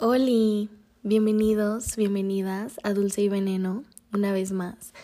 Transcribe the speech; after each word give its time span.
Hola, 0.00 0.68
bienvenidos, 1.02 1.96
bienvenidas 1.96 2.78
a 2.84 2.92
Dulce 2.92 3.22
y 3.22 3.28
Veneno, 3.28 3.82
una 4.12 4.30
vez 4.30 4.52
más. 4.52 4.94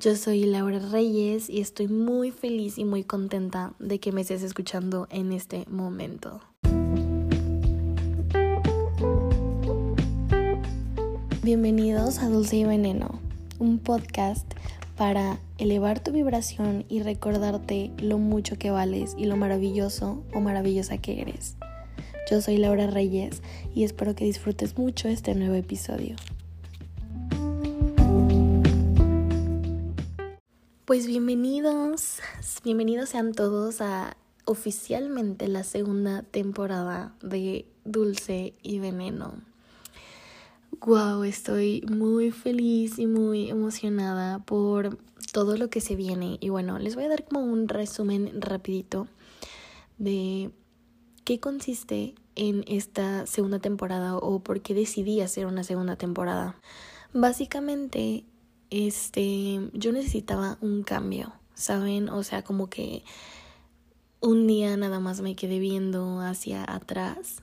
Yo 0.00 0.16
soy 0.16 0.42
Laura 0.42 0.80
Reyes 0.80 1.48
y 1.48 1.60
estoy 1.60 1.86
muy 1.86 2.32
feliz 2.32 2.76
y 2.76 2.84
muy 2.84 3.04
contenta 3.04 3.74
de 3.78 4.00
que 4.00 4.10
me 4.10 4.22
estés 4.22 4.42
escuchando 4.42 5.06
en 5.10 5.30
este 5.30 5.66
momento. 5.70 6.40
Bienvenidos 11.44 12.18
a 12.18 12.28
Dulce 12.28 12.56
y 12.56 12.64
Veneno, 12.64 13.20
un 13.60 13.78
podcast 13.78 14.52
para 14.96 15.38
elevar 15.58 16.02
tu 16.02 16.10
vibración 16.10 16.86
y 16.88 17.02
recordarte 17.02 17.92
lo 17.98 18.18
mucho 18.18 18.58
que 18.58 18.72
vales 18.72 19.14
y 19.16 19.26
lo 19.26 19.36
maravilloso 19.36 20.24
o 20.34 20.40
maravillosa 20.40 20.98
que 20.98 21.20
eres. 21.20 21.56
Yo 22.30 22.40
soy 22.40 22.56
Laura 22.56 22.86
Reyes 22.86 23.42
y 23.74 23.84
espero 23.84 24.14
que 24.14 24.24
disfrutes 24.24 24.78
mucho 24.78 25.08
este 25.08 25.34
nuevo 25.34 25.54
episodio. 25.56 26.16
Pues 30.86 31.06
bienvenidos, 31.06 32.20
bienvenidos 32.64 33.10
sean 33.10 33.32
todos 33.32 33.82
a 33.82 34.16
oficialmente 34.46 35.48
la 35.48 35.64
segunda 35.64 36.22
temporada 36.22 37.14
de 37.22 37.66
Dulce 37.84 38.54
y 38.62 38.78
Veneno. 38.78 39.34
Wow, 40.80 41.24
estoy 41.24 41.82
muy 41.82 42.30
feliz 42.30 42.98
y 42.98 43.06
muy 43.06 43.50
emocionada 43.50 44.38
por 44.38 44.98
todo 45.32 45.58
lo 45.58 45.68
que 45.68 45.82
se 45.82 45.94
viene. 45.94 46.38
Y 46.40 46.48
bueno, 46.48 46.78
les 46.78 46.94
voy 46.94 47.04
a 47.04 47.08
dar 47.08 47.24
como 47.24 47.40
un 47.40 47.68
resumen 47.68 48.40
rapidito 48.40 49.08
de 49.98 50.50
qué 51.24 51.40
consiste 51.40 52.14
en 52.36 52.64
esta 52.68 53.26
segunda 53.26 53.58
temporada 53.58 54.16
o 54.16 54.40
por 54.40 54.60
qué 54.60 54.74
decidí 54.74 55.20
hacer 55.20 55.46
una 55.46 55.64
segunda 55.64 55.96
temporada. 55.96 56.56
Básicamente, 57.12 58.24
este, 58.70 59.70
yo 59.72 59.92
necesitaba 59.92 60.58
un 60.60 60.82
cambio, 60.82 61.32
¿saben? 61.54 62.08
O 62.08 62.22
sea, 62.22 62.42
como 62.42 62.68
que 62.68 63.04
un 64.20 64.46
día 64.46 64.76
nada 64.76 65.00
más 65.00 65.20
me 65.20 65.36
quedé 65.36 65.58
viendo 65.58 66.20
hacia 66.20 66.64
atrás 66.70 67.42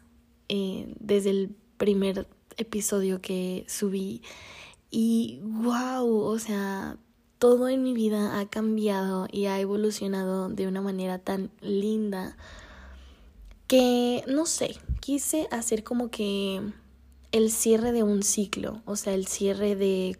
eh, 0.49 0.93
desde 0.99 1.29
el 1.29 1.55
primer 1.77 2.27
episodio 2.57 3.21
que 3.21 3.65
subí 3.67 4.21
y 4.89 5.39
wow, 5.43 6.05
o 6.05 6.37
sea, 6.37 6.97
todo 7.39 7.69
en 7.69 7.81
mi 7.81 7.93
vida 7.93 8.39
ha 8.39 8.49
cambiado 8.49 9.27
y 9.31 9.45
ha 9.45 9.59
evolucionado 9.59 10.49
de 10.49 10.67
una 10.67 10.81
manera 10.81 11.17
tan 11.17 11.49
linda 11.61 12.35
que, 13.71 14.25
no 14.27 14.45
sé, 14.47 14.75
quise 14.99 15.47
hacer 15.49 15.85
como 15.85 16.11
que 16.11 16.59
el 17.31 17.49
cierre 17.49 17.93
de 17.93 18.03
un 18.03 18.21
ciclo, 18.21 18.81
o 18.83 18.97
sea, 18.97 19.13
el 19.13 19.27
cierre 19.27 19.77
de, 19.77 20.17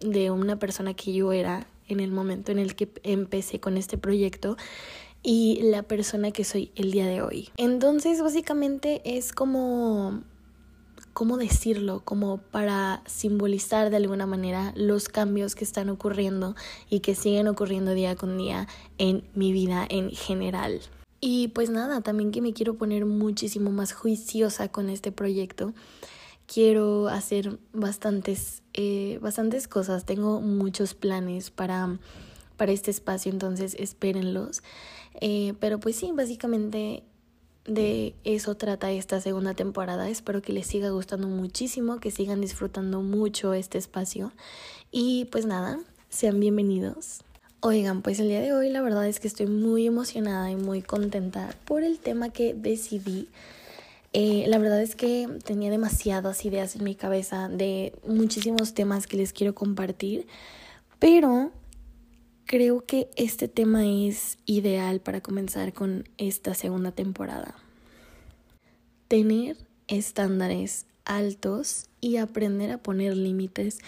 de 0.00 0.32
una 0.32 0.58
persona 0.58 0.92
que 0.92 1.12
yo 1.12 1.32
era 1.32 1.68
en 1.86 2.00
el 2.00 2.10
momento 2.10 2.50
en 2.50 2.58
el 2.58 2.74
que 2.74 2.90
empecé 3.04 3.60
con 3.60 3.76
este 3.76 3.98
proyecto 3.98 4.56
y 5.22 5.60
la 5.62 5.84
persona 5.84 6.32
que 6.32 6.42
soy 6.42 6.72
el 6.74 6.90
día 6.90 7.06
de 7.06 7.22
hoy. 7.22 7.50
Entonces, 7.56 8.20
básicamente 8.20 9.00
es 9.04 9.32
como 9.32 10.24
¿cómo 11.12 11.36
decirlo? 11.36 12.00
Como 12.04 12.38
para 12.38 13.04
simbolizar 13.06 13.90
de 13.90 13.96
alguna 13.98 14.26
manera 14.26 14.72
los 14.74 15.08
cambios 15.08 15.54
que 15.54 15.62
están 15.62 15.88
ocurriendo 15.88 16.56
y 16.90 16.98
que 16.98 17.14
siguen 17.14 17.46
ocurriendo 17.46 17.94
día 17.94 18.16
con 18.16 18.36
día 18.38 18.66
en 18.98 19.22
mi 19.34 19.52
vida 19.52 19.86
en 19.88 20.10
general. 20.10 20.80
Y 21.24 21.48
pues 21.48 21.70
nada, 21.70 22.00
también 22.00 22.32
que 22.32 22.42
me 22.42 22.52
quiero 22.52 22.74
poner 22.74 23.06
muchísimo 23.06 23.70
más 23.70 23.92
juiciosa 23.92 24.66
con 24.72 24.90
este 24.90 25.12
proyecto. 25.12 25.72
Quiero 26.52 27.06
hacer 27.06 27.60
bastantes, 27.72 28.64
eh, 28.74 29.20
bastantes 29.22 29.68
cosas. 29.68 30.04
Tengo 30.04 30.40
muchos 30.40 30.94
planes 30.94 31.52
para, 31.52 31.96
para 32.56 32.72
este 32.72 32.90
espacio, 32.90 33.30
entonces 33.30 33.76
espérenlos. 33.78 34.64
Eh, 35.20 35.54
pero 35.60 35.78
pues 35.78 35.94
sí, 35.94 36.10
básicamente 36.12 37.04
de 37.66 38.16
eso 38.24 38.56
trata 38.56 38.90
esta 38.90 39.20
segunda 39.20 39.54
temporada. 39.54 40.08
Espero 40.08 40.42
que 40.42 40.52
les 40.52 40.66
siga 40.66 40.90
gustando 40.90 41.28
muchísimo, 41.28 42.00
que 42.00 42.10
sigan 42.10 42.40
disfrutando 42.40 43.00
mucho 43.00 43.54
este 43.54 43.78
espacio. 43.78 44.32
Y 44.90 45.26
pues 45.26 45.46
nada, 45.46 45.78
sean 46.08 46.40
bienvenidos. 46.40 47.20
Oigan, 47.64 48.02
pues 48.02 48.18
el 48.18 48.26
día 48.26 48.40
de 48.40 48.52
hoy 48.52 48.70
la 48.70 48.82
verdad 48.82 49.06
es 49.06 49.20
que 49.20 49.28
estoy 49.28 49.46
muy 49.46 49.86
emocionada 49.86 50.50
y 50.50 50.56
muy 50.56 50.82
contenta 50.82 51.54
por 51.64 51.84
el 51.84 52.00
tema 52.00 52.30
que 52.30 52.54
decidí. 52.54 53.28
Eh, 54.12 54.46
la 54.48 54.58
verdad 54.58 54.82
es 54.82 54.96
que 54.96 55.28
tenía 55.44 55.70
demasiadas 55.70 56.44
ideas 56.44 56.74
en 56.74 56.82
mi 56.82 56.96
cabeza 56.96 57.48
de 57.48 57.94
muchísimos 58.04 58.74
temas 58.74 59.06
que 59.06 59.16
les 59.16 59.32
quiero 59.32 59.54
compartir, 59.54 60.26
pero 60.98 61.52
creo 62.46 62.84
que 62.84 63.10
este 63.14 63.46
tema 63.46 63.86
es 63.86 64.38
ideal 64.44 64.98
para 64.98 65.20
comenzar 65.20 65.72
con 65.72 66.08
esta 66.18 66.54
segunda 66.54 66.90
temporada. 66.90 67.54
Tener 69.06 69.56
estándares 69.86 70.86
altos 71.04 71.86
y 72.00 72.16
aprender 72.16 72.72
a 72.72 72.78
poner 72.78 73.16
límites. 73.16 73.78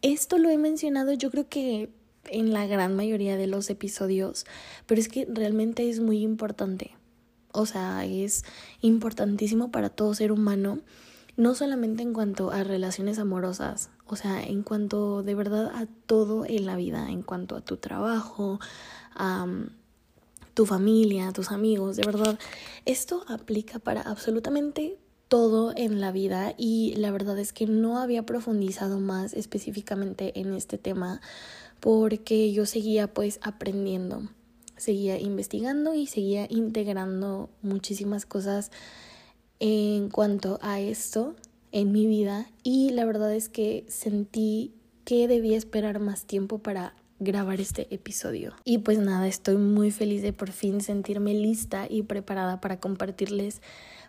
Esto 0.00 0.38
lo 0.38 0.48
he 0.48 0.58
mencionado 0.58 1.12
yo 1.12 1.32
creo 1.32 1.48
que 1.48 1.90
en 2.30 2.52
la 2.52 2.66
gran 2.66 2.96
mayoría 2.96 3.36
de 3.36 3.46
los 3.46 3.70
episodios, 3.70 4.46
pero 4.86 5.00
es 5.00 5.08
que 5.08 5.26
realmente 5.30 5.88
es 5.88 6.00
muy 6.00 6.22
importante. 6.22 6.92
O 7.52 7.66
sea, 7.66 8.04
es 8.04 8.44
importantísimo 8.80 9.70
para 9.70 9.88
todo 9.88 10.14
ser 10.14 10.32
humano, 10.32 10.80
no 11.36 11.54
solamente 11.54 12.02
en 12.02 12.12
cuanto 12.12 12.50
a 12.50 12.64
relaciones 12.64 13.18
amorosas, 13.18 13.90
o 14.06 14.16
sea, 14.16 14.42
en 14.42 14.62
cuanto 14.62 15.22
de 15.22 15.34
verdad 15.34 15.70
a 15.74 15.86
todo 16.06 16.44
en 16.46 16.66
la 16.66 16.76
vida, 16.76 17.10
en 17.10 17.22
cuanto 17.22 17.56
a 17.56 17.60
tu 17.60 17.76
trabajo, 17.76 18.60
a 19.14 19.46
tu 20.54 20.66
familia, 20.66 21.28
a 21.28 21.32
tus 21.32 21.50
amigos, 21.50 21.96
de 21.96 22.06
verdad, 22.06 22.38
esto 22.86 23.24
aplica 23.28 23.78
para 23.78 24.02
absolutamente 24.02 24.98
todo 25.28 25.72
en 25.76 26.00
la 26.00 26.12
vida 26.12 26.54
y 26.56 26.94
la 26.96 27.10
verdad 27.10 27.38
es 27.38 27.52
que 27.52 27.66
no 27.66 27.98
había 27.98 28.24
profundizado 28.24 29.00
más 29.00 29.34
específicamente 29.34 30.38
en 30.38 30.54
este 30.54 30.78
tema 30.78 31.20
porque 31.84 32.50
yo 32.50 32.64
seguía 32.64 33.12
pues 33.12 33.38
aprendiendo, 33.42 34.22
seguía 34.74 35.20
investigando 35.20 35.92
y 35.92 36.06
seguía 36.06 36.46
integrando 36.48 37.50
muchísimas 37.60 38.24
cosas 38.24 38.70
en 39.60 40.08
cuanto 40.08 40.58
a 40.62 40.80
esto 40.80 41.36
en 41.72 41.92
mi 41.92 42.06
vida 42.06 42.48
y 42.62 42.88
la 42.88 43.04
verdad 43.04 43.34
es 43.34 43.50
que 43.50 43.84
sentí 43.86 44.72
que 45.04 45.28
debía 45.28 45.58
esperar 45.58 46.00
más 46.00 46.24
tiempo 46.24 46.56
para 46.56 46.94
grabar 47.20 47.60
este 47.60 47.86
episodio. 47.94 48.54
Y 48.64 48.78
pues 48.78 48.98
nada, 48.98 49.28
estoy 49.28 49.58
muy 49.58 49.90
feliz 49.90 50.22
de 50.22 50.32
por 50.32 50.52
fin 50.52 50.80
sentirme 50.80 51.34
lista 51.34 51.86
y 51.86 52.04
preparada 52.04 52.62
para 52.62 52.80
compartirles 52.80 53.60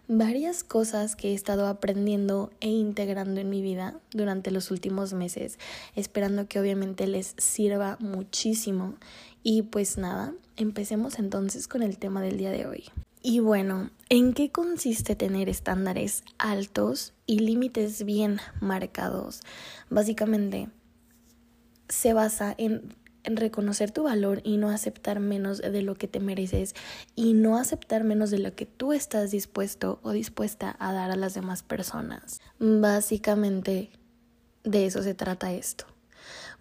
varias 0.07 0.63
cosas 0.63 1.16
que 1.16 1.29
he 1.29 1.33
estado 1.33 1.67
aprendiendo 1.67 2.51
e 2.59 2.69
integrando 2.69 3.41
en 3.41 3.49
mi 3.49 3.61
vida 3.61 3.99
durante 4.11 4.51
los 4.51 4.71
últimos 4.71 5.13
meses, 5.13 5.57
esperando 5.95 6.47
que 6.47 6.59
obviamente 6.59 7.07
les 7.07 7.33
sirva 7.38 7.97
muchísimo. 7.99 8.95
Y 9.43 9.63
pues 9.63 9.97
nada, 9.97 10.33
empecemos 10.57 11.19
entonces 11.19 11.67
con 11.67 11.83
el 11.83 11.97
tema 11.97 12.21
del 12.21 12.38
día 12.38 12.51
de 12.51 12.66
hoy. 12.66 12.85
Y 13.21 13.39
bueno, 13.39 13.89
¿en 14.09 14.33
qué 14.33 14.51
consiste 14.51 15.16
tener 15.16 15.49
estándares 15.49 16.23
altos 16.37 17.13
y 17.25 17.39
límites 17.39 18.05
bien 18.05 18.39
marcados? 18.59 19.41
Básicamente, 19.89 20.69
se 21.89 22.13
basa 22.13 22.53
en 22.57 22.93
reconocer 23.25 23.91
tu 23.91 24.03
valor 24.03 24.41
y 24.43 24.57
no 24.57 24.69
aceptar 24.69 25.19
menos 25.19 25.59
de 25.59 25.81
lo 25.81 25.95
que 25.95 26.07
te 26.07 26.19
mereces 26.19 26.75
y 27.15 27.33
no 27.33 27.57
aceptar 27.57 28.03
menos 28.03 28.31
de 28.31 28.39
lo 28.39 28.55
que 28.55 28.65
tú 28.65 28.93
estás 28.93 29.31
dispuesto 29.31 29.99
o 30.03 30.11
dispuesta 30.11 30.75
a 30.79 30.93
dar 30.93 31.11
a 31.11 31.15
las 31.15 31.33
demás 31.33 31.63
personas. 31.63 32.39
Básicamente 32.59 33.89
de 34.63 34.85
eso 34.85 35.01
se 35.03 35.13
trata 35.13 35.53
esto. 35.53 35.85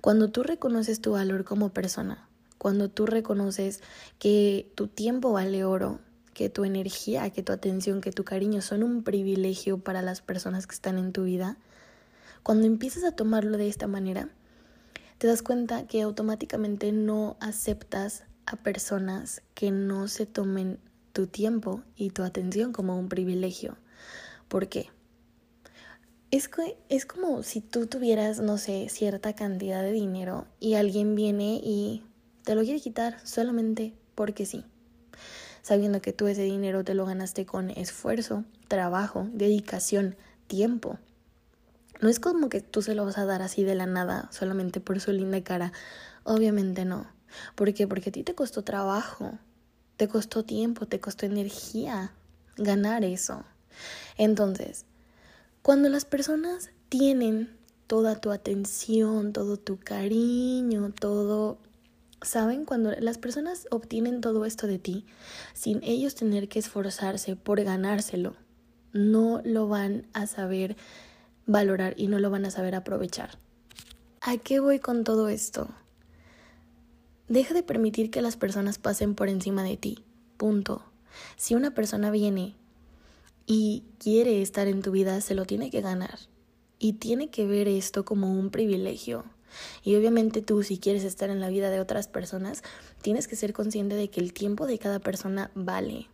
Cuando 0.00 0.30
tú 0.30 0.42
reconoces 0.42 1.00
tu 1.00 1.12
valor 1.12 1.44
como 1.44 1.70
persona, 1.70 2.28
cuando 2.58 2.88
tú 2.88 3.06
reconoces 3.06 3.80
que 4.18 4.70
tu 4.74 4.86
tiempo 4.86 5.32
vale 5.32 5.64
oro, 5.64 6.00
que 6.34 6.50
tu 6.50 6.64
energía, 6.64 7.30
que 7.30 7.42
tu 7.42 7.52
atención, 7.52 8.00
que 8.00 8.12
tu 8.12 8.24
cariño 8.24 8.60
son 8.60 8.82
un 8.82 9.02
privilegio 9.02 9.78
para 9.78 10.02
las 10.02 10.20
personas 10.20 10.66
que 10.66 10.74
están 10.74 10.98
en 10.98 11.12
tu 11.12 11.24
vida, 11.24 11.56
cuando 12.42 12.66
empiezas 12.66 13.04
a 13.04 13.12
tomarlo 13.12 13.56
de 13.56 13.68
esta 13.68 13.86
manera, 13.86 14.28
te 15.18 15.26
das 15.26 15.42
cuenta 15.42 15.86
que 15.86 16.02
automáticamente 16.02 16.92
no 16.92 17.36
aceptas 17.40 18.24
a 18.46 18.56
personas 18.56 19.42
que 19.54 19.70
no 19.70 20.08
se 20.08 20.26
tomen 20.26 20.78
tu 21.12 21.26
tiempo 21.26 21.82
y 21.96 22.10
tu 22.10 22.22
atención 22.22 22.72
como 22.72 22.98
un 22.98 23.08
privilegio. 23.08 23.76
¿Por 24.48 24.68
qué? 24.68 24.88
Es, 26.30 26.50
es 26.88 27.06
como 27.06 27.42
si 27.42 27.60
tú 27.60 27.86
tuvieras, 27.86 28.40
no 28.40 28.58
sé, 28.58 28.88
cierta 28.88 29.34
cantidad 29.34 29.82
de 29.82 29.92
dinero 29.92 30.46
y 30.58 30.74
alguien 30.74 31.14
viene 31.14 31.60
y 31.62 32.02
te 32.42 32.54
lo 32.54 32.62
quiere 32.62 32.80
quitar 32.80 33.16
solamente 33.24 33.94
porque 34.14 34.44
sí. 34.44 34.64
Sabiendo 35.62 36.02
que 36.02 36.12
tú 36.12 36.26
ese 36.26 36.42
dinero 36.42 36.84
te 36.84 36.94
lo 36.94 37.06
ganaste 37.06 37.46
con 37.46 37.70
esfuerzo, 37.70 38.44
trabajo, 38.68 39.28
dedicación, 39.32 40.16
tiempo. 40.46 40.98
No 42.04 42.10
es 42.10 42.20
como 42.20 42.50
que 42.50 42.60
tú 42.60 42.82
se 42.82 42.94
lo 42.94 43.06
vas 43.06 43.16
a 43.16 43.24
dar 43.24 43.40
así 43.40 43.64
de 43.64 43.74
la 43.74 43.86
nada, 43.86 44.28
solamente 44.30 44.78
por 44.78 45.00
su 45.00 45.10
linda 45.10 45.42
cara. 45.42 45.72
Obviamente 46.22 46.84
no. 46.84 47.06
¿Por 47.54 47.72
qué? 47.72 47.88
Porque 47.88 48.10
a 48.10 48.12
ti 48.12 48.22
te 48.22 48.34
costó 48.34 48.62
trabajo, 48.62 49.38
te 49.96 50.06
costó 50.06 50.44
tiempo, 50.44 50.84
te 50.84 51.00
costó 51.00 51.24
energía 51.24 52.12
ganar 52.58 53.04
eso. 53.04 53.46
Entonces, 54.18 54.84
cuando 55.62 55.88
las 55.88 56.04
personas 56.04 56.68
tienen 56.90 57.56
toda 57.86 58.20
tu 58.20 58.32
atención, 58.32 59.32
todo 59.32 59.56
tu 59.56 59.78
cariño, 59.78 60.92
todo... 60.92 61.56
¿Saben? 62.20 62.66
Cuando 62.66 62.92
las 63.00 63.16
personas 63.16 63.66
obtienen 63.70 64.20
todo 64.20 64.44
esto 64.44 64.66
de 64.66 64.78
ti, 64.78 65.06
sin 65.54 65.82
ellos 65.82 66.14
tener 66.14 66.50
que 66.50 66.58
esforzarse 66.58 67.34
por 67.34 67.64
ganárselo, 67.64 68.36
no 68.92 69.40
lo 69.42 69.68
van 69.68 70.06
a 70.12 70.26
saber 70.26 70.76
valorar 71.46 71.94
y 71.96 72.08
no 72.08 72.18
lo 72.18 72.30
van 72.30 72.44
a 72.44 72.50
saber 72.50 72.74
aprovechar. 72.74 73.38
¿A 74.20 74.36
qué 74.38 74.60
voy 74.60 74.78
con 74.78 75.04
todo 75.04 75.28
esto? 75.28 75.68
Deja 77.28 77.54
de 77.54 77.62
permitir 77.62 78.10
que 78.10 78.22
las 78.22 78.36
personas 78.36 78.78
pasen 78.78 79.14
por 79.14 79.28
encima 79.28 79.62
de 79.62 79.76
ti. 79.76 80.04
Punto. 80.36 80.82
Si 81.36 81.54
una 81.54 81.74
persona 81.74 82.10
viene 82.10 82.54
y 83.46 83.84
quiere 83.98 84.42
estar 84.42 84.68
en 84.68 84.82
tu 84.82 84.90
vida, 84.90 85.20
se 85.20 85.34
lo 85.34 85.44
tiene 85.44 85.70
que 85.70 85.80
ganar. 85.80 86.18
Y 86.78 86.94
tiene 86.94 87.30
que 87.30 87.46
ver 87.46 87.68
esto 87.68 88.04
como 88.04 88.32
un 88.32 88.50
privilegio. 88.50 89.24
Y 89.82 89.94
obviamente 89.96 90.42
tú, 90.42 90.62
si 90.62 90.78
quieres 90.78 91.04
estar 91.04 91.30
en 91.30 91.40
la 91.40 91.48
vida 91.48 91.70
de 91.70 91.80
otras 91.80 92.08
personas, 92.08 92.62
tienes 93.02 93.28
que 93.28 93.36
ser 93.36 93.52
consciente 93.52 93.94
de 93.94 94.08
que 94.08 94.20
el 94.20 94.32
tiempo 94.32 94.66
de 94.66 94.78
cada 94.78 94.98
persona 94.98 95.50
vale. 95.54 96.08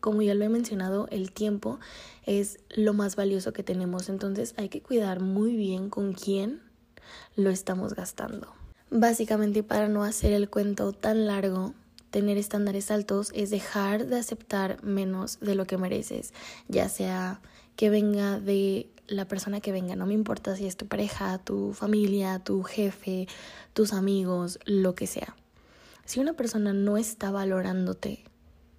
Como 0.00 0.22
ya 0.22 0.34
lo 0.34 0.44
he 0.44 0.48
mencionado, 0.48 1.08
el 1.10 1.32
tiempo 1.32 1.78
es 2.26 2.58
lo 2.70 2.94
más 2.94 3.16
valioso 3.16 3.52
que 3.52 3.62
tenemos, 3.62 4.08
entonces 4.08 4.54
hay 4.56 4.68
que 4.68 4.82
cuidar 4.82 5.20
muy 5.20 5.56
bien 5.56 5.90
con 5.90 6.12
quién 6.12 6.60
lo 7.36 7.50
estamos 7.50 7.94
gastando. 7.94 8.52
Básicamente, 8.90 9.62
para 9.62 9.88
no 9.88 10.04
hacer 10.04 10.32
el 10.32 10.48
cuento 10.48 10.92
tan 10.92 11.26
largo, 11.26 11.74
tener 12.10 12.38
estándares 12.38 12.90
altos 12.90 13.30
es 13.34 13.50
dejar 13.50 14.06
de 14.06 14.18
aceptar 14.18 14.82
menos 14.82 15.40
de 15.40 15.54
lo 15.54 15.66
que 15.66 15.78
mereces, 15.78 16.32
ya 16.68 16.88
sea 16.88 17.40
que 17.76 17.90
venga 17.90 18.40
de 18.40 18.90
la 19.06 19.26
persona 19.26 19.60
que 19.60 19.72
venga, 19.72 19.96
no 19.96 20.06
me 20.06 20.14
importa 20.14 20.56
si 20.56 20.66
es 20.66 20.76
tu 20.76 20.86
pareja, 20.86 21.38
tu 21.38 21.72
familia, 21.72 22.38
tu 22.38 22.62
jefe, 22.62 23.26
tus 23.72 23.92
amigos, 23.92 24.58
lo 24.64 24.94
que 24.94 25.06
sea. 25.06 25.34
Si 26.04 26.20
una 26.20 26.34
persona 26.34 26.72
no 26.72 26.96
está 26.96 27.30
valorándote, 27.30 28.24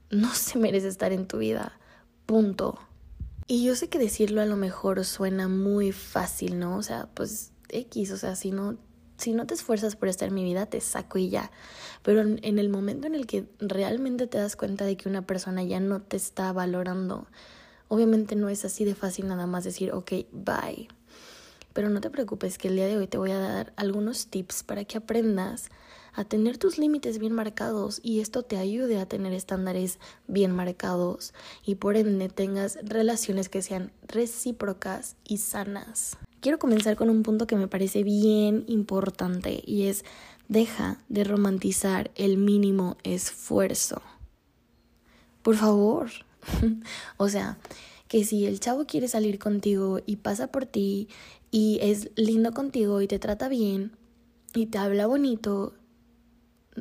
no 0.09 0.33
se 0.33 0.57
merece 0.57 0.88
estar 0.88 1.11
en 1.11 1.27
tu 1.27 1.38
vida. 1.38 1.77
Punto. 2.25 2.79
Y 3.47 3.63
yo 3.63 3.75
sé 3.75 3.89
que 3.89 4.00
decirlo 4.00 4.41
a 4.41 4.45
lo 4.45 4.56
mejor 4.56 5.03
suena 5.06 5.47
muy 5.47 5.91
fácil, 5.91 6.59
¿no? 6.59 6.77
O 6.77 6.83
sea, 6.83 7.09
pues 7.13 7.51
X, 7.69 8.11
o 8.11 8.17
sea, 8.17 8.35
si 8.35 8.51
no, 8.51 8.77
si 9.17 9.33
no 9.33 9.47
te 9.47 9.56
esfuerzas 9.56 9.95
por 9.95 10.07
estar 10.07 10.29
en 10.29 10.35
mi 10.35 10.44
vida, 10.44 10.67
te 10.67 10.81
saco 10.81 11.17
y 11.17 11.29
ya. 11.29 11.51
Pero 12.03 12.21
en 12.21 12.59
el 12.59 12.69
momento 12.69 13.07
en 13.07 13.15
el 13.15 13.25
que 13.25 13.45
realmente 13.59 14.27
te 14.27 14.38
das 14.38 14.56
cuenta 14.56 14.85
de 14.85 14.97
que 14.97 15.09
una 15.09 15.23
persona 15.23 15.63
ya 15.63 15.79
no 15.79 16.01
te 16.01 16.17
está 16.17 16.53
valorando, 16.53 17.27
Obviamente 17.89 18.35
no 18.35 18.50
es 18.50 18.65
así 18.65 18.85
de 18.85 18.94
fácil 18.94 19.27
nada 19.27 19.47
más 19.47 19.63
decir, 19.63 19.91
ok, 19.91 20.11
bye. 20.31 20.88
Pero 21.73 21.89
no 21.89 22.01
te 22.01 22.11
preocupes 22.11 22.59
que 22.59 22.67
el 22.67 22.75
día 22.75 22.85
de 22.85 22.97
hoy 22.97 23.07
te 23.07 23.17
voy 23.17 23.31
a 23.31 23.39
dar 23.39 23.73
algunos 23.77 24.27
tips 24.27 24.63
para 24.63 24.85
que 24.85 24.97
aprendas 24.97 25.69
a 26.13 26.23
tener 26.23 26.57
tus 26.57 26.77
límites 26.77 27.19
bien 27.19 27.33
marcados 27.33 28.00
y 28.03 28.19
esto 28.19 28.44
te 28.44 28.57
ayude 28.57 29.00
a 29.00 29.06
tener 29.06 29.33
estándares 29.33 30.00
bien 30.27 30.51
marcados 30.51 31.33
y 31.65 31.75
por 31.75 31.97
ende 31.97 32.29
tengas 32.29 32.77
relaciones 32.83 33.50
que 33.50 33.61
sean 33.61 33.91
recíprocas 34.07 35.15
y 35.23 35.38
sanas. 35.38 36.17
Quiero 36.41 36.57
comenzar 36.59 36.95
con 36.95 37.09
un 37.09 37.23
punto 37.23 37.47
que 37.47 37.56
me 37.56 37.67
parece 37.67 38.03
bien 38.03 38.63
importante 38.67 39.61
y 39.65 39.88
es 39.88 40.06
deja 40.47 40.97
de 41.09 41.23
romantizar 41.23 42.11
el 42.15 42.38
mínimo 42.38 42.97
esfuerzo. 43.03 44.01
Por 45.41 45.56
favor, 45.56 46.09
o 47.17 47.29
sea, 47.29 47.57
que 48.07 48.23
si 48.23 48.45
el 48.45 48.59
chavo 48.59 48.85
quiere 48.85 49.07
salir 49.07 49.38
contigo 49.38 50.00
y 50.06 50.17
pasa 50.17 50.47
por 50.47 50.65
ti 50.65 51.07
y 51.51 51.79
es 51.81 52.09
lindo 52.15 52.51
contigo 52.53 53.01
y 53.01 53.07
te 53.07 53.19
trata 53.19 53.47
bien 53.47 53.91
y 54.56 54.65
te 54.65 54.79
habla 54.79 55.07
bonito, 55.07 55.73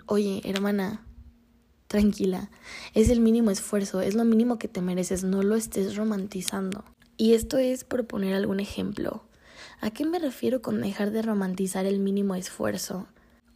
oye, 0.06 0.40
hermana, 0.44 1.04
tranquila, 1.86 2.50
es 2.94 3.08
el 3.08 3.20
mínimo 3.20 3.50
esfuerzo, 3.50 4.00
es 4.00 4.14
lo 4.14 4.24
mínimo 4.24 4.58
que 4.58 4.68
te 4.68 4.82
mereces, 4.82 5.24
no 5.24 5.42
lo 5.42 5.56
estés 5.56 5.96
romantizando. 5.96 6.84
Y 7.16 7.34
esto 7.34 7.58
es 7.58 7.84
por 7.84 8.06
poner 8.06 8.34
algún 8.34 8.60
ejemplo. 8.60 9.24
¿A 9.80 9.90
qué 9.90 10.04
me 10.04 10.18
refiero 10.18 10.62
con 10.62 10.80
dejar 10.80 11.10
de 11.10 11.22
romantizar 11.22 11.86
el 11.86 11.98
mínimo 11.98 12.34
esfuerzo? 12.34 13.08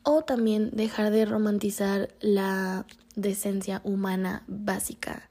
O 0.02 0.22
también 0.22 0.70
dejar 0.72 1.12
de 1.12 1.24
romantizar 1.24 2.08
la 2.20 2.86
decencia 3.14 3.80
humana 3.84 4.42
básica. 4.48 5.30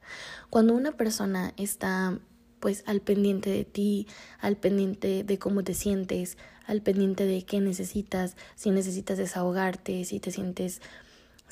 Cuando 0.50 0.74
una 0.74 0.94
persona 0.94 1.54
está 1.58 2.19
pues 2.60 2.84
al 2.86 3.02
pendiente 3.02 3.50
de 3.50 3.66
ti, 3.66 4.08
al 4.40 4.56
pendiente 4.56 5.24
de 5.24 5.40
cómo 5.40 5.63
te 5.63 5.74
sientes, 5.74 6.38
al 6.71 6.81
pendiente 6.81 7.25
de 7.25 7.44
qué 7.44 7.62
necesitas, 7.62 8.35
si 8.56 8.71
necesitas 8.71 9.18
desahogarte, 9.18 10.03
si 10.06 10.19
te 10.19 10.31
sientes 10.31 10.81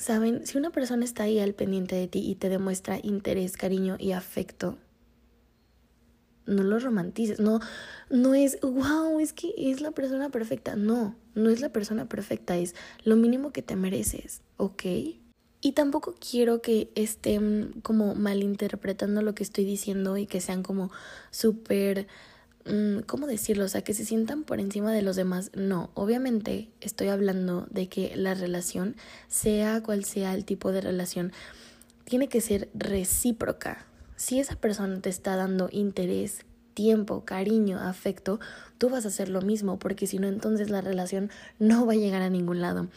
Saben, 0.00 0.46
si 0.46 0.56
una 0.56 0.70
persona 0.70 1.04
está 1.04 1.24
ahí 1.24 1.40
al 1.40 1.52
pendiente 1.52 1.94
de 1.94 2.08
ti 2.08 2.20
y 2.20 2.34
te 2.34 2.48
demuestra 2.48 2.98
interés, 3.02 3.58
cariño 3.58 3.96
y 3.98 4.12
afecto, 4.12 4.78
no 6.46 6.62
lo 6.62 6.78
romantices, 6.78 7.38
no, 7.38 7.60
no 8.08 8.32
es, 8.32 8.58
wow, 8.62 9.20
es 9.20 9.34
que 9.34 9.52
es 9.58 9.82
la 9.82 9.90
persona 9.90 10.30
perfecta, 10.30 10.74
no, 10.74 11.16
no 11.34 11.50
es 11.50 11.60
la 11.60 11.68
persona 11.68 12.08
perfecta, 12.08 12.56
es 12.56 12.74
lo 13.04 13.16
mínimo 13.16 13.52
que 13.52 13.60
te 13.60 13.76
mereces, 13.76 14.40
¿ok? 14.56 14.84
Y 15.60 15.72
tampoco 15.72 16.14
quiero 16.18 16.62
que 16.62 16.90
estén 16.94 17.74
como 17.82 18.14
malinterpretando 18.14 19.20
lo 19.20 19.34
que 19.34 19.42
estoy 19.42 19.66
diciendo 19.66 20.16
y 20.16 20.24
que 20.24 20.40
sean 20.40 20.62
como 20.62 20.90
súper, 21.30 22.06
¿cómo 23.06 23.26
decirlo? 23.26 23.64
O 23.64 23.68
sea, 23.68 23.82
que 23.82 23.94
se 23.94 24.04
sientan 24.04 24.44
por 24.44 24.60
encima 24.60 24.92
de 24.92 25.02
los 25.02 25.16
demás. 25.16 25.50
No, 25.54 25.90
obviamente 25.94 26.70
estoy 26.80 27.08
hablando 27.08 27.66
de 27.70 27.88
que 27.88 28.14
la 28.16 28.34
relación, 28.34 28.96
sea 29.28 29.82
cual 29.82 30.04
sea 30.04 30.34
el 30.34 30.44
tipo 30.44 30.72
de 30.72 30.80
relación, 30.80 31.32
tiene 32.04 32.28
que 32.28 32.40
ser 32.40 32.68
recíproca. 32.74 33.86
Si 34.16 34.38
esa 34.38 34.56
persona 34.56 35.00
te 35.00 35.08
está 35.08 35.36
dando 35.36 35.68
interés, 35.72 36.44
tiempo, 36.74 37.24
cariño, 37.24 37.78
afecto, 37.78 38.40
tú 38.78 38.90
vas 38.90 39.04
a 39.04 39.08
hacer 39.08 39.28
lo 39.28 39.42
mismo, 39.42 39.78
porque 39.78 40.06
si 40.06 40.18
no, 40.18 40.28
entonces 40.28 40.70
la 40.70 40.80
relación 40.80 41.30
no 41.58 41.86
va 41.86 41.94
a 41.94 41.96
llegar 41.96 42.22
a 42.22 42.30
ningún 42.30 42.60
lado. 42.60 42.88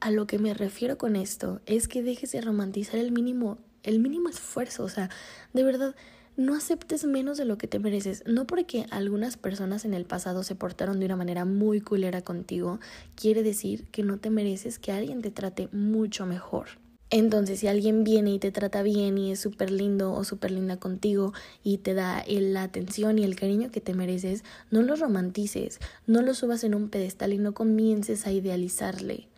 A 0.00 0.10
lo 0.10 0.26
que 0.26 0.38
me 0.38 0.52
refiero 0.52 0.98
con 0.98 1.16
esto 1.16 1.60
es 1.66 1.88
que 1.88 2.02
dejes 2.02 2.32
de 2.32 2.40
romantizar 2.40 3.00
el 3.00 3.12
mínimo, 3.12 3.58
el 3.82 3.98
mínimo 3.98 4.28
esfuerzo, 4.28 4.84
o 4.84 4.88
sea, 4.88 5.10
de 5.52 5.62
verdad, 5.62 5.94
no 6.36 6.54
aceptes 6.54 7.04
menos 7.04 7.38
de 7.38 7.44
lo 7.44 7.58
que 7.58 7.66
te 7.66 7.78
mereces, 7.78 8.22
no 8.26 8.46
porque 8.46 8.86
algunas 8.90 9.36
personas 9.36 9.84
en 9.84 9.94
el 9.94 10.04
pasado 10.04 10.42
se 10.42 10.54
portaron 10.54 11.00
de 11.00 11.06
una 11.06 11.16
manera 11.16 11.44
muy 11.44 11.80
culera 11.80 12.22
contigo, 12.22 12.78
quiere 13.14 13.42
decir 13.42 13.84
que 13.90 14.02
no 14.02 14.18
te 14.18 14.30
mereces 14.30 14.78
que 14.78 14.92
alguien 14.92 15.22
te 15.22 15.30
trate 15.30 15.68
mucho 15.72 16.26
mejor. 16.26 16.68
Entonces, 17.08 17.60
si 17.60 17.68
alguien 17.68 18.02
viene 18.02 18.32
y 18.32 18.38
te 18.40 18.50
trata 18.50 18.82
bien 18.82 19.16
y 19.16 19.30
es 19.30 19.38
súper 19.38 19.70
lindo 19.70 20.12
o 20.12 20.24
súper 20.24 20.50
linda 20.50 20.76
contigo 20.76 21.32
y 21.62 21.78
te 21.78 21.94
da 21.94 22.24
la 22.26 22.64
atención 22.64 23.18
y 23.18 23.24
el 23.24 23.36
cariño 23.36 23.70
que 23.70 23.80
te 23.80 23.94
mereces, 23.94 24.42
no 24.72 24.82
lo 24.82 24.96
romantices, 24.96 25.78
no 26.06 26.20
lo 26.22 26.34
subas 26.34 26.64
en 26.64 26.74
un 26.74 26.88
pedestal 26.88 27.32
y 27.32 27.38
no 27.38 27.54
comiences 27.54 28.26
a 28.26 28.32
idealizarle 28.32 29.28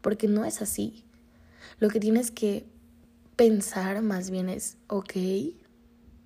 porque 0.00 0.28
no 0.28 0.44
es 0.44 0.62
así. 0.62 1.04
Lo 1.80 1.88
que 1.88 2.00
tienes 2.00 2.30
que 2.30 2.64
pensar 3.36 4.00
más 4.02 4.30
bien 4.30 4.48
es, 4.48 4.78
ok, 4.88 5.12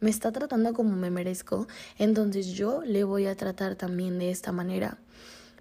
me 0.03 0.11
está 0.11 0.33
tratando 0.33 0.75
como 0.75 0.95
me 0.97 1.11
merezco, 1.11 1.69
entonces 1.97 2.49
yo 2.49 2.83
le 2.83 3.05
voy 3.05 3.27
a 3.27 3.37
tratar 3.37 3.77
también 3.77 4.19
de 4.19 4.31
esta 4.31 4.53
manera 4.53 4.99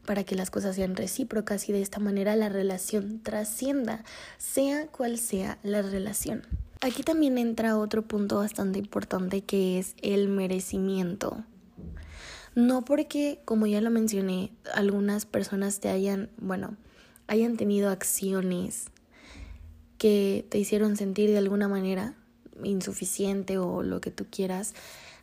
para 0.06 0.24
que 0.24 0.36
las 0.36 0.50
cosas 0.50 0.76
sean 0.76 0.96
recíprocas 0.96 1.70
y 1.70 1.74
de 1.74 1.82
esta 1.82 2.00
manera 2.00 2.36
la 2.36 2.50
relación 2.50 3.22
trascienda, 3.22 4.04
sea 4.40 4.88
cual 4.88 5.20
sea 5.20 5.60
la 5.62 5.84
relación. 5.84 6.42
Aquí 6.82 7.04
también 7.04 7.38
entra 7.38 7.78
otro 7.78 8.02
punto 8.02 8.38
bastante 8.38 8.80
importante 8.80 9.42
que 9.44 9.78
es 9.78 9.94
el 10.02 10.28
merecimiento. 10.28 11.44
No 12.56 12.84
porque, 12.84 13.40
como 13.46 13.68
ya 13.68 13.80
lo 13.80 13.92
mencioné, 13.92 14.52
algunas 14.74 15.26
personas 15.26 15.80
te 15.80 15.90
hayan, 15.90 16.32
bueno, 16.38 16.76
hayan 17.28 17.56
tenido 17.56 17.92
acciones 17.92 18.88
que 20.00 20.48
te 20.50 20.58
hicieron 20.58 20.98
sentir 20.98 21.30
de 21.30 21.38
alguna 21.38 21.68
manera 21.68 22.16
insuficiente 22.64 23.58
o 23.58 23.84
lo 23.84 24.02
que 24.02 24.12
tú 24.12 24.26
quieras, 24.30 24.74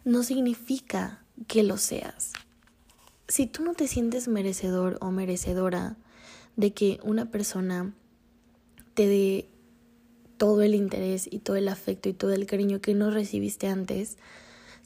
no 0.04 0.22
significa 0.22 1.24
que 1.46 1.62
lo 1.62 1.76
seas. 1.76 2.32
Si 3.28 3.46
tú 3.46 3.62
no 3.62 3.74
te 3.74 3.88
sientes 3.88 4.28
merecedor 4.28 4.98
o 5.00 5.10
merecedora 5.10 5.96
de 6.56 6.72
que 6.72 6.98
una 7.02 7.30
persona 7.30 7.94
te 8.94 9.06
dé 9.06 9.48
todo 10.38 10.62
el 10.62 10.74
interés 10.74 11.28
y 11.30 11.40
todo 11.40 11.56
el 11.56 11.68
afecto 11.68 12.08
y 12.08 12.14
todo 12.14 12.32
el 12.32 12.46
cariño 12.46 12.80
que 12.80 12.94
no 12.94 13.10
recibiste 13.10 13.68
antes, 13.68 14.16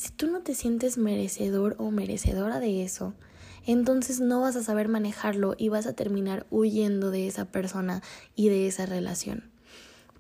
Si 0.03 0.11
tú 0.11 0.27
no 0.27 0.41
te 0.41 0.57
sientes 0.57 0.99
merecedor 0.99 1.77
o 1.79 1.93
merecedora 1.93 2.59
de 2.59 2.83
eso, 2.83 3.15
entonces 3.67 4.19
no 4.19 4.41
vas 4.41 4.57
a 4.57 4.63
saber 4.65 4.89
manejarlo 4.89 5.55
y 5.57 5.69
vas 5.69 5.87
a 5.87 5.93
terminar 5.93 6.45
huyendo 6.51 7.13
de 7.13 7.29
esa 7.29 7.45
persona 7.45 8.03
y 8.35 8.49
de 8.49 8.67
esa 8.67 8.85
relación. 8.85 9.52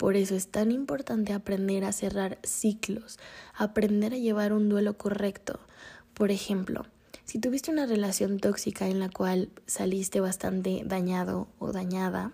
Por 0.03 0.17
eso 0.17 0.35
es 0.35 0.49
tan 0.49 0.73
importante 0.73 1.33
aprender 1.33 1.85
a 1.85 1.93
cerrar 1.93 2.41
ciclos, 2.43 3.21
aprender 3.55 4.15
a 4.15 4.19
llevar 4.19 4.53
un 4.53 4.69
duelo 4.69 4.99
correcto. 4.99 5.61
Por 6.13 6.33
ejemplo, 6.33 6.87
si 7.25 7.39
tuviste 7.39 7.71
una 7.71 7.87
relación 7.87 8.41
tóxica 8.41 8.89
en 8.89 8.99
la 8.99 9.11
cual 9.11 9.51
saliste 9.69 10.19
bastante 10.19 10.83
dañado 10.85 11.47
o 11.61 11.71
dañada, 11.71 12.33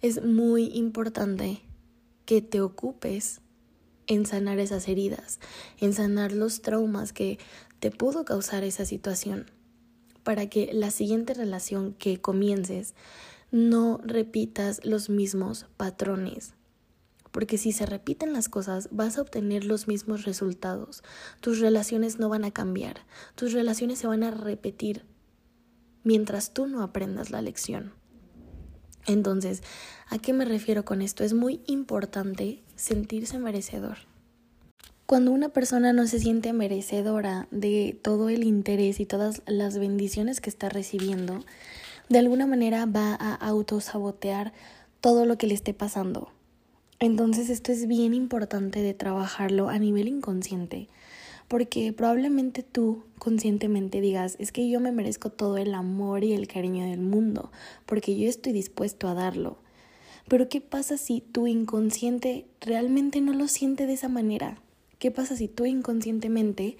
es 0.00 0.22
muy 0.22 0.66
importante 0.66 1.60
que 2.24 2.40
te 2.40 2.60
ocupes 2.60 3.40
en 4.06 4.24
sanar 4.24 4.60
esas 4.60 4.86
heridas, 4.86 5.40
en 5.80 5.92
sanar 5.92 6.30
los 6.30 6.62
traumas 6.62 7.12
que 7.12 7.40
te 7.80 7.90
pudo 7.90 8.24
causar 8.24 8.62
esa 8.62 8.84
situación, 8.84 9.50
para 10.22 10.48
que 10.48 10.70
la 10.72 10.92
siguiente 10.92 11.34
relación 11.34 11.94
que 11.94 12.20
comiences 12.20 12.94
no 13.50 14.00
repitas 14.04 14.84
los 14.84 15.08
mismos 15.08 15.66
patrones. 15.76 16.54
Porque 17.30 17.58
si 17.58 17.72
se 17.72 17.86
repiten 17.86 18.32
las 18.32 18.48
cosas, 18.48 18.88
vas 18.90 19.18
a 19.18 19.22
obtener 19.22 19.64
los 19.64 19.86
mismos 19.86 20.24
resultados. 20.24 21.02
Tus 21.40 21.60
relaciones 21.60 22.18
no 22.18 22.28
van 22.28 22.44
a 22.44 22.50
cambiar. 22.50 23.04
Tus 23.34 23.52
relaciones 23.52 23.98
se 23.98 24.06
van 24.06 24.22
a 24.22 24.30
repetir 24.30 25.04
mientras 26.04 26.54
tú 26.54 26.66
no 26.66 26.82
aprendas 26.82 27.30
la 27.30 27.42
lección. 27.42 27.92
Entonces, 29.06 29.62
¿a 30.08 30.18
qué 30.18 30.32
me 30.32 30.44
refiero 30.44 30.84
con 30.84 31.02
esto? 31.02 31.24
Es 31.24 31.32
muy 31.32 31.60
importante 31.66 32.62
sentirse 32.76 33.38
merecedor. 33.38 33.98
Cuando 35.06 35.30
una 35.30 35.48
persona 35.48 35.94
no 35.94 36.06
se 36.06 36.18
siente 36.18 36.52
merecedora 36.52 37.48
de 37.50 37.98
todo 38.02 38.28
el 38.28 38.44
interés 38.44 39.00
y 39.00 39.06
todas 39.06 39.42
las 39.46 39.78
bendiciones 39.78 40.42
que 40.42 40.50
está 40.50 40.68
recibiendo, 40.68 41.44
de 42.08 42.18
alguna 42.18 42.46
manera 42.46 42.86
va 42.86 43.14
a 43.14 43.34
autosabotear 43.34 44.52
todo 45.00 45.26
lo 45.26 45.38
que 45.38 45.46
le 45.46 45.54
esté 45.54 45.74
pasando. 45.74 46.30
Entonces 47.00 47.48
esto 47.48 47.70
es 47.70 47.86
bien 47.86 48.14
importante 48.14 48.82
de 48.82 48.94
trabajarlo 48.94 49.68
a 49.68 49.78
nivel 49.78 50.08
inconsciente, 50.08 50.88
porque 51.46 51.92
probablemente 51.92 52.62
tú 52.62 53.04
conscientemente 53.18 54.00
digas, 54.00 54.36
es 54.38 54.50
que 54.50 54.68
yo 54.68 54.80
me 54.80 54.90
merezco 54.90 55.30
todo 55.30 55.58
el 55.58 55.74
amor 55.74 56.24
y 56.24 56.32
el 56.32 56.48
cariño 56.48 56.84
del 56.84 57.00
mundo, 57.00 57.52
porque 57.86 58.16
yo 58.16 58.28
estoy 58.28 58.52
dispuesto 58.52 59.06
a 59.06 59.14
darlo. 59.14 59.58
Pero 60.28 60.48
¿qué 60.48 60.60
pasa 60.60 60.98
si 60.98 61.20
tu 61.20 61.46
inconsciente 61.46 62.46
realmente 62.60 63.20
no 63.20 63.32
lo 63.32 63.48
siente 63.48 63.86
de 63.86 63.94
esa 63.94 64.08
manera? 64.08 64.60
¿Qué 64.98 65.10
pasa 65.10 65.36
si 65.36 65.46
tú 65.46 65.64
inconscientemente, 65.64 66.76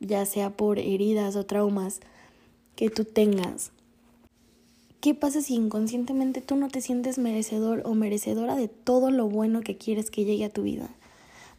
ya 0.00 0.26
sea 0.26 0.50
por 0.50 0.78
heridas 0.78 1.34
o 1.34 1.46
traumas 1.46 2.00
que 2.76 2.90
tú 2.90 3.04
tengas, 3.04 3.72
¿Qué 5.00 5.14
pasa 5.14 5.42
si 5.42 5.54
inconscientemente 5.54 6.40
tú 6.40 6.56
no 6.56 6.68
te 6.68 6.80
sientes 6.80 7.18
merecedor 7.18 7.82
o 7.84 7.94
merecedora 7.94 8.56
de 8.56 8.68
todo 8.68 9.10
lo 9.10 9.28
bueno 9.28 9.60
que 9.60 9.76
quieres 9.76 10.10
que 10.10 10.24
llegue 10.24 10.44
a 10.44 10.52
tu 10.52 10.62
vida? 10.62 10.88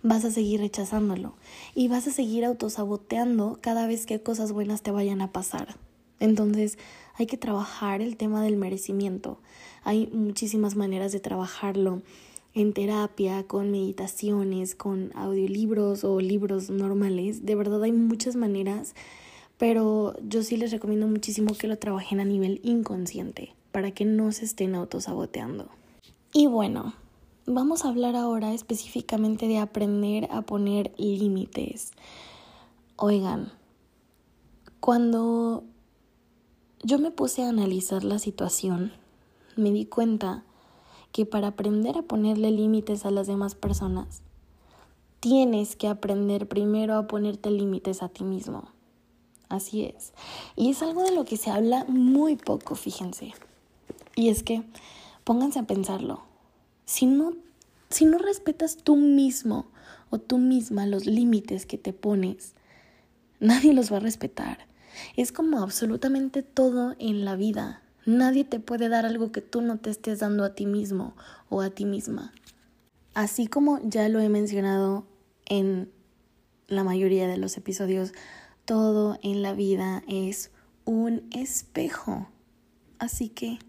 Vas 0.04 0.26
a 0.26 0.32
seguir 0.32 0.60
rechazándolo 0.60 1.36
y 1.76 1.88
vas 1.88 2.08
a 2.08 2.12
seguir 2.12 2.46
autosaboteando 2.46 3.60
cada 3.62 3.88
vez 3.88 4.06
que 4.06 4.22
cosas 4.22 4.52
buenas 4.52 4.82
te 4.82 4.92
vayan 4.92 5.22
a 5.22 5.32
pasar. 5.32 5.76
Entonces 6.20 6.78
hay 7.16 7.28
que 7.28 7.38
trabajar 7.38 8.02
el 8.02 8.18
tema 8.18 8.44
del 8.44 8.58
merecimiento. 8.58 9.40
Hay 9.84 10.08
muchísimas 10.08 10.76
maneras 10.76 11.12
de 11.12 11.20
trabajarlo 11.20 12.02
en 12.54 12.74
terapia, 12.74 13.44
con 13.44 13.70
meditaciones, 13.72 14.74
con 14.74 15.12
audiolibros 15.16 16.04
o 16.04 16.20
libros 16.20 16.70
normales. 16.70 17.46
De 17.46 17.56
verdad 17.56 17.84
hay 17.84 17.92
muchas 17.92 18.36
maneras, 18.36 18.96
pero 19.58 20.16
yo 20.22 20.44
sí 20.44 20.58
les 20.58 20.72
recomiendo 20.72 21.08
muchísimo 21.08 21.56
que 21.56 21.68
lo 21.68 21.78
trabajen 21.78 22.20
a 22.20 22.26
nivel 22.26 22.60
inconsciente 22.64 23.54
para 23.72 23.92
que 23.92 24.06
no 24.06 24.32
se 24.32 24.46
estén 24.46 24.76
autosaboteando. 24.76 25.70
Y 26.34 26.48
bueno, 26.48 26.94
vamos 27.46 27.84
a 27.84 27.90
hablar 27.90 28.16
ahora 28.16 28.54
específicamente 28.54 29.48
de 29.48 29.58
aprender 29.58 30.28
a 30.32 30.42
poner 30.42 30.94
límites. 30.98 31.92
Oigan, 32.98 33.52
cuando 34.80 35.64
yo 36.84 37.00
me 37.00 37.12
puse 37.12 37.44
a 37.44 37.50
analizar 37.50 38.04
la 38.04 38.20
situación, 38.20 38.92
me 39.56 39.72
di 39.72 39.86
cuenta 39.86 40.44
que 41.12 41.26
para 41.26 41.48
aprender 41.48 41.98
a 41.98 42.04
ponerle 42.04 42.52
límites 42.52 43.06
a 43.06 43.12
las 43.12 43.28
demás 43.28 43.56
personas, 43.56 44.22
tienes 45.20 45.76
que 45.76 45.88
aprender 45.88 46.48
primero 46.48 46.96
a 46.96 47.08
ponerte 47.08 47.50
límites 47.50 48.04
a 48.04 48.10
ti 48.10 48.24
mismo. 48.24 48.70
Así 49.50 49.84
es. 49.84 50.14
Y 50.56 50.70
es 50.70 50.82
algo 50.82 51.04
de 51.04 51.12
lo 51.12 51.26
que 51.26 51.38
se 51.38 51.52
habla 51.52 51.86
muy 51.86 52.36
poco, 52.36 52.76
fíjense. 52.76 53.34
Y 54.16 54.30
es 54.30 54.44
que, 54.44 54.64
pónganse 55.24 55.60
a 55.60 55.64
pensarlo, 55.64 56.24
si 56.86 57.06
no, 57.06 57.34
si 57.90 58.06
no 58.06 58.18
respetas 58.18 58.78
tú 58.78 58.96
mismo 58.96 59.68
o 60.10 60.20
tú 60.20 60.38
misma 60.38 60.86
los 60.86 61.06
límites 61.06 61.66
que 61.66 61.78
te 61.78 61.94
pones, 61.94 62.54
nadie 63.40 63.74
los 63.74 63.92
va 63.92 63.98
a 63.98 64.02
respetar. 64.02 64.68
Es 65.16 65.32
como 65.32 65.62
absolutamente 65.62 66.44
todo 66.44 66.96
en 67.00 67.26
la 67.26 67.36
vida. 67.36 67.82
Nadie 68.06 68.44
te 68.44 68.60
puede 68.60 68.90
dar 68.90 69.06
algo 69.06 69.32
que 69.32 69.42
tú 69.42 69.62
no 69.62 69.78
te 69.78 69.90
estés 69.90 70.20
dando 70.20 70.44
a 70.44 70.56
ti 70.56 70.66
mismo 70.66 71.14
o 71.50 71.62
a 71.62 71.70
ti 71.70 71.86
misma. 71.86 72.34
Así 73.14 73.48
como 73.48 73.80
ya 73.84 74.08
lo 74.10 74.20
he 74.20 74.30
mencionado 74.30 75.06
en 75.46 75.92
la 76.68 76.84
mayoría 76.84 77.28
de 77.28 77.38
los 77.38 77.58
episodios, 77.58 78.14
todo 78.68 79.18
en 79.24 79.42
la 79.42 79.54
vida 79.54 80.04
es 80.10 80.52
un 80.84 81.24
espejo. 81.32 82.28
Así 83.00 83.30
que 83.30 83.60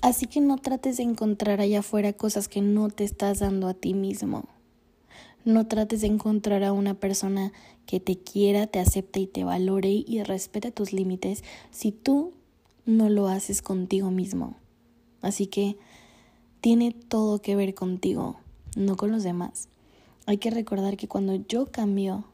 así 0.00 0.26
que 0.26 0.40
no 0.40 0.58
trates 0.58 0.98
de 0.98 1.02
encontrar 1.02 1.60
allá 1.60 1.80
afuera 1.80 2.12
cosas 2.12 2.46
que 2.46 2.62
no 2.62 2.88
te 2.88 3.02
estás 3.02 3.40
dando 3.40 3.66
a 3.66 3.74
ti 3.74 3.94
mismo. 3.94 4.48
No 5.44 5.66
trates 5.66 6.02
de 6.02 6.06
encontrar 6.06 6.62
a 6.62 6.72
una 6.72 6.94
persona 6.94 7.52
que 7.84 7.98
te 7.98 8.16
quiera, 8.16 8.68
te 8.68 8.78
acepte 8.78 9.18
y 9.18 9.26
te 9.26 9.42
valore 9.42 10.04
y 10.06 10.22
respete 10.22 10.70
tus 10.70 10.92
límites 10.92 11.42
si 11.72 11.90
tú 11.90 12.32
no 12.84 13.08
lo 13.08 13.26
haces 13.26 13.60
contigo 13.60 14.12
mismo. 14.12 14.54
Así 15.20 15.48
que 15.48 15.78
tiene 16.60 16.92
todo 16.92 17.42
que 17.42 17.56
ver 17.56 17.74
contigo, 17.74 18.36
no 18.76 18.96
con 18.96 19.10
los 19.10 19.24
demás. 19.24 19.68
Hay 20.26 20.38
que 20.38 20.50
recordar 20.50 20.96
que 20.96 21.08
cuando 21.08 21.34
yo 21.34 21.66
cambio, 21.66 22.24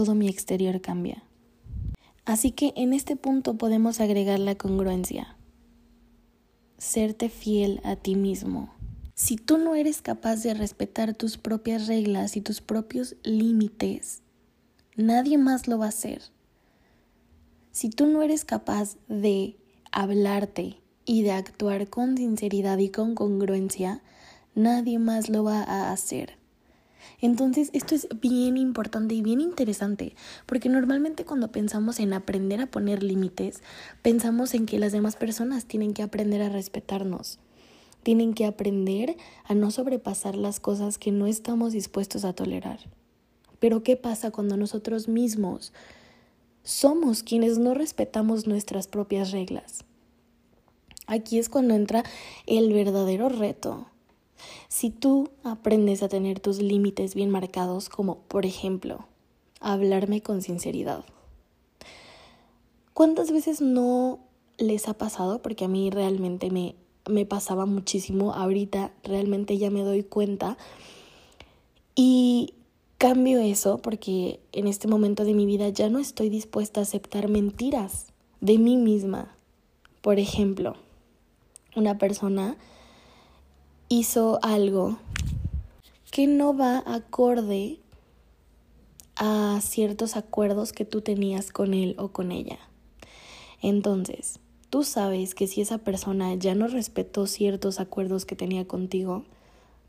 todo 0.00 0.14
mi 0.14 0.28
exterior 0.28 0.80
cambia. 0.80 1.22
Así 2.24 2.52
que 2.52 2.72
en 2.74 2.94
este 2.94 3.16
punto 3.16 3.58
podemos 3.58 4.00
agregar 4.00 4.38
la 4.38 4.54
congruencia. 4.54 5.36
Serte 6.78 7.28
fiel 7.28 7.82
a 7.84 7.96
ti 7.96 8.14
mismo. 8.14 8.72
Si 9.14 9.36
tú 9.36 9.58
no 9.58 9.74
eres 9.74 10.00
capaz 10.00 10.36
de 10.36 10.54
respetar 10.54 11.12
tus 11.12 11.36
propias 11.36 11.86
reglas 11.86 12.38
y 12.38 12.40
tus 12.40 12.62
propios 12.62 13.16
límites, 13.24 14.22
nadie 14.96 15.36
más 15.36 15.68
lo 15.68 15.76
va 15.76 15.84
a 15.84 15.90
hacer. 15.90 16.22
Si 17.70 17.90
tú 17.90 18.06
no 18.06 18.22
eres 18.22 18.46
capaz 18.46 18.96
de 19.06 19.58
hablarte 19.92 20.78
y 21.04 21.24
de 21.24 21.32
actuar 21.32 21.90
con 21.90 22.16
sinceridad 22.16 22.78
y 22.78 22.88
con 22.88 23.14
congruencia, 23.14 24.02
nadie 24.54 24.98
más 24.98 25.28
lo 25.28 25.44
va 25.44 25.62
a 25.62 25.92
hacer. 25.92 26.39
Entonces, 27.20 27.70
esto 27.72 27.94
es 27.94 28.08
bien 28.20 28.56
importante 28.56 29.14
y 29.14 29.22
bien 29.22 29.40
interesante, 29.40 30.14
porque 30.46 30.68
normalmente 30.68 31.24
cuando 31.24 31.52
pensamos 31.52 32.00
en 32.00 32.12
aprender 32.12 32.60
a 32.60 32.66
poner 32.66 33.02
límites, 33.02 33.62
pensamos 34.02 34.54
en 34.54 34.66
que 34.66 34.78
las 34.78 34.92
demás 34.92 35.16
personas 35.16 35.66
tienen 35.66 35.92
que 35.94 36.02
aprender 36.02 36.42
a 36.42 36.48
respetarnos, 36.48 37.38
tienen 38.02 38.34
que 38.34 38.46
aprender 38.46 39.16
a 39.44 39.54
no 39.54 39.70
sobrepasar 39.70 40.36
las 40.36 40.60
cosas 40.60 40.98
que 40.98 41.12
no 41.12 41.26
estamos 41.26 41.72
dispuestos 41.72 42.24
a 42.24 42.32
tolerar. 42.32 42.78
Pero 43.58 43.82
¿qué 43.82 43.96
pasa 43.96 44.30
cuando 44.30 44.56
nosotros 44.56 45.08
mismos 45.08 45.72
somos 46.62 47.22
quienes 47.22 47.58
no 47.58 47.74
respetamos 47.74 48.46
nuestras 48.46 48.86
propias 48.86 49.30
reglas. 49.30 49.84
Aquí 51.06 51.38
es 51.38 51.48
cuando 51.48 51.74
entra 51.74 52.04
el 52.46 52.72
verdadero 52.72 53.28
reto. 53.28 53.86
Si 54.68 54.90
tú 54.90 55.30
aprendes 55.44 56.02
a 56.02 56.08
tener 56.08 56.40
tus 56.40 56.60
límites 56.60 57.14
bien 57.14 57.30
marcados, 57.30 57.88
como 57.88 58.18
por 58.18 58.46
ejemplo, 58.46 59.06
hablarme 59.60 60.22
con 60.22 60.42
sinceridad. 60.42 61.04
¿Cuántas 62.94 63.30
veces 63.30 63.60
no 63.60 64.18
les 64.58 64.88
ha 64.88 64.94
pasado? 64.94 65.40
Porque 65.42 65.64
a 65.64 65.68
mí 65.68 65.90
realmente 65.90 66.50
me, 66.50 66.74
me 67.08 67.26
pasaba 67.26 67.66
muchísimo. 67.66 68.32
Ahorita 68.34 68.92
realmente 69.02 69.58
ya 69.58 69.70
me 69.70 69.82
doy 69.82 70.02
cuenta. 70.02 70.56
Y 71.94 72.54
Cambio 73.00 73.38
eso 73.38 73.78
porque 73.78 74.40
en 74.52 74.66
este 74.66 74.86
momento 74.86 75.24
de 75.24 75.32
mi 75.32 75.46
vida 75.46 75.70
ya 75.70 75.88
no 75.88 75.98
estoy 76.00 76.28
dispuesta 76.28 76.80
a 76.80 76.82
aceptar 76.82 77.28
mentiras 77.28 78.08
de 78.42 78.58
mí 78.58 78.76
misma. 78.76 79.34
Por 80.02 80.18
ejemplo, 80.18 80.74
una 81.74 81.96
persona 81.96 82.58
hizo 83.92 84.38
algo 84.42 84.98
que 86.12 86.28
no 86.28 86.56
va 86.56 86.78
acorde 86.86 87.80
a 89.16 89.58
ciertos 89.62 90.16
acuerdos 90.16 90.72
que 90.72 90.84
tú 90.84 91.00
tenías 91.00 91.50
con 91.50 91.74
él 91.74 91.96
o 91.98 92.08
con 92.08 92.30
ella. 92.30 92.60
Entonces, 93.60 94.38
tú 94.70 94.84
sabes 94.84 95.34
que 95.34 95.48
si 95.48 95.60
esa 95.60 95.78
persona 95.78 96.32
ya 96.36 96.54
no 96.54 96.68
respetó 96.68 97.26
ciertos 97.26 97.80
acuerdos 97.80 98.26
que 98.26 98.36
tenía 98.36 98.64
contigo, 98.64 99.24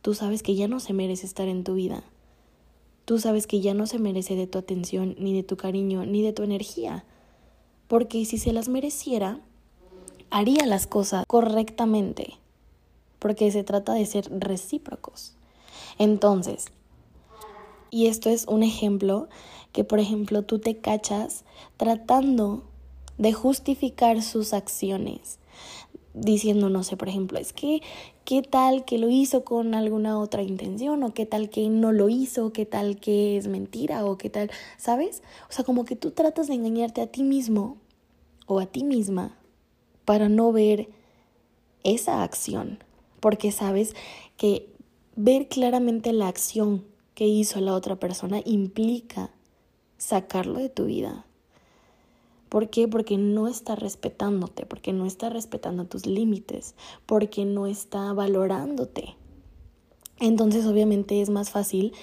tú 0.02 0.16
sabes 0.16 0.42
que 0.42 0.56
ya 0.56 0.68
no 0.68 0.80
se 0.80 0.94
merece 0.94 1.28
estar 1.28 1.48
en 1.48 1.64
tu 1.64 1.76
vida. 1.76 2.04
Tú 3.06 3.20
sabes 3.20 3.46
que 3.46 3.62
ya 3.62 3.76
no 3.76 3.86
se 3.86 4.00
merece 4.00 4.36
de 4.36 4.48
tu 4.48 4.58
atención, 4.58 5.16
ni 5.20 5.32
de 5.36 5.44
tu 5.44 5.58
cariño, 5.58 6.08
ni 6.08 6.24
de 6.24 6.34
tu 6.34 6.42
energía. 6.42 7.06
Porque 7.88 8.26
si 8.26 8.40
se 8.40 8.52
las 8.52 8.68
mereciera, 8.68 9.40
haría 10.32 10.66
las 10.66 10.88
cosas 10.88 11.24
correctamente. 11.28 12.41
Porque 13.22 13.52
se 13.52 13.64
trata 13.64 13.94
de 13.94 14.06
ser 14.08 14.28
recíprocos. 14.32 15.36
Entonces, 16.00 16.72
y 17.92 18.08
esto 18.08 18.32
es 18.32 18.48
un 18.48 18.64
ejemplo 18.64 19.30
que, 19.74 19.84
por 19.84 20.00
ejemplo, 20.00 20.42
tú 20.42 20.58
te 20.58 20.78
cachas 20.78 21.46
tratando 21.78 22.64
de 23.20 23.34
justificar 23.34 24.24
sus 24.24 24.54
acciones, 24.54 25.38
diciendo, 26.16 26.70
no 26.70 26.84
sé, 26.84 26.98
por 26.98 27.10
ejemplo, 27.10 27.38
es 27.38 27.54
que, 27.54 27.82
¿qué 28.26 28.42
tal 28.42 28.86
que 28.86 28.98
lo 28.98 29.10
hizo 29.10 29.44
con 29.44 29.76
alguna 29.76 30.18
otra 30.18 30.42
intención? 30.42 31.04
¿O 31.04 31.14
qué 31.14 31.28
tal 31.28 31.50
que 31.50 31.70
no 31.70 31.92
lo 31.92 32.10
hizo? 32.10 32.52
¿Qué 32.52 32.66
tal 32.66 32.98
que 32.98 33.38
es 33.38 33.48
mentira? 33.48 34.04
¿O 34.06 34.18
qué 34.18 34.32
tal, 34.32 34.50
sabes? 34.78 35.22
O 35.50 35.54
sea, 35.54 35.64
como 35.64 35.86
que 35.86 35.96
tú 35.96 36.10
tratas 36.10 36.48
de 36.48 36.56
engañarte 36.56 37.02
a 37.02 37.08
ti 37.08 37.22
mismo 37.22 37.78
o 38.48 38.60
a 38.60 38.66
ti 38.66 38.84
misma 38.84 39.38
para 40.06 40.28
no 40.28 40.52
ver 40.52 40.90
esa 41.84 42.24
acción, 42.24 42.80
porque 43.22 43.54
sabes 43.54 43.96
que 44.36 44.68
ver 45.16 45.48
claramente 45.48 46.12
la 46.12 46.28
acción 46.28 46.84
que 47.16 47.28
hizo 47.28 47.62
la 47.62 47.74
otra 47.74 47.96
persona 47.96 48.42
implica 48.44 49.30
sacarlo 49.98 50.60
de 50.60 50.70
tu 50.70 50.86
vida. 50.86 51.26
¿Por 52.50 52.70
qué? 52.70 52.90
Porque 52.90 53.18
no 53.18 53.48
está 53.48 53.76
respetándote, 53.76 54.66
porque 54.66 54.92
no 54.92 55.06
está 55.06 55.30
respetando 55.30 55.86
tus 55.86 56.06
límites, 56.06 56.76
porque 57.06 57.46
no 57.46 57.66
está 57.68 58.12
valorándote. 58.12 59.16
Entonces 60.20 60.66
obviamente 60.66 61.22
es 61.22 61.30
más 61.30 61.50
fácil 61.50 61.94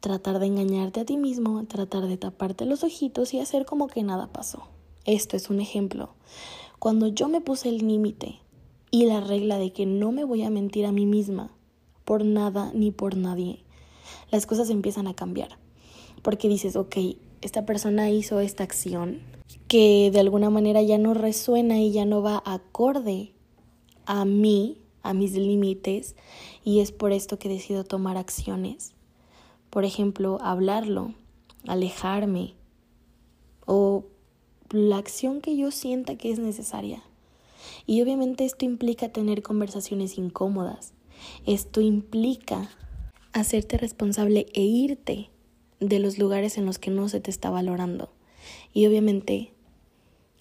tratar 0.00 0.38
de 0.38 0.46
engañarte 0.46 1.00
a 1.00 1.04
ti 1.06 1.16
mismo, 1.16 1.64
tratar 1.64 2.06
de 2.06 2.16
taparte 2.16 2.66
los 2.66 2.84
ojitos 2.84 3.32
y 3.32 3.40
hacer 3.40 3.64
como 3.64 3.86
que 3.88 4.02
nada 4.02 4.26
pasó. 4.32 4.68
Esto 5.04 5.36
es 5.36 5.48
un 5.48 5.60
ejemplo. 5.60 6.10
Cuando 6.78 7.08
yo 7.08 7.28
me 7.28 7.40
puse 7.40 7.68
el 7.68 7.78
límite 7.78 8.40
y 8.90 9.06
la 9.06 9.20
regla 9.20 9.58
de 9.58 9.72
que 9.72 9.86
no 9.86 10.12
me 10.12 10.24
voy 10.24 10.42
a 10.42 10.50
mentir 10.50 10.86
a 10.86 10.92
mí 10.92 11.06
misma 11.06 11.50
por 12.04 12.24
nada 12.24 12.70
ni 12.74 12.90
por 12.90 13.16
nadie, 13.16 13.64
las 14.30 14.46
cosas 14.46 14.70
empiezan 14.70 15.06
a 15.06 15.14
cambiar. 15.14 15.58
Porque 16.22 16.48
dices, 16.48 16.76
ok, 16.76 16.96
esta 17.42 17.66
persona 17.66 18.10
hizo 18.10 18.40
esta 18.40 18.64
acción 18.64 19.20
que 19.68 20.10
de 20.12 20.20
alguna 20.20 20.50
manera 20.50 20.82
ya 20.82 20.98
no 20.98 21.14
resuena 21.14 21.78
y 21.78 21.92
ya 21.92 22.04
no 22.04 22.22
va 22.22 22.42
acorde 22.44 23.32
a 24.06 24.24
mí, 24.24 24.78
a 25.02 25.14
mis 25.14 25.32
límites, 25.32 26.14
y 26.64 26.80
es 26.80 26.92
por 26.92 27.12
esto 27.12 27.38
que 27.38 27.48
decido 27.48 27.84
tomar 27.84 28.16
acciones. 28.16 28.92
Por 29.70 29.84
ejemplo, 29.84 30.38
hablarlo, 30.40 31.14
alejarme, 31.66 32.54
o 33.66 34.04
la 34.70 34.96
acción 34.96 35.40
que 35.40 35.56
yo 35.56 35.70
sienta 35.70 36.16
que 36.16 36.30
es 36.30 36.38
necesaria. 36.38 37.02
Y 37.86 38.02
obviamente 38.02 38.44
esto 38.44 38.64
implica 38.64 39.08
tener 39.08 39.42
conversaciones 39.42 40.18
incómodas. 40.18 40.92
Esto 41.46 41.80
implica 41.80 42.70
hacerte 43.32 43.78
responsable 43.78 44.46
e 44.54 44.62
irte 44.62 45.30
de 45.80 45.98
los 45.98 46.18
lugares 46.18 46.58
en 46.58 46.66
los 46.66 46.78
que 46.78 46.90
no 46.90 47.08
se 47.08 47.20
te 47.20 47.30
está 47.30 47.50
valorando. 47.50 48.10
Y 48.72 48.86
obviamente 48.86 49.52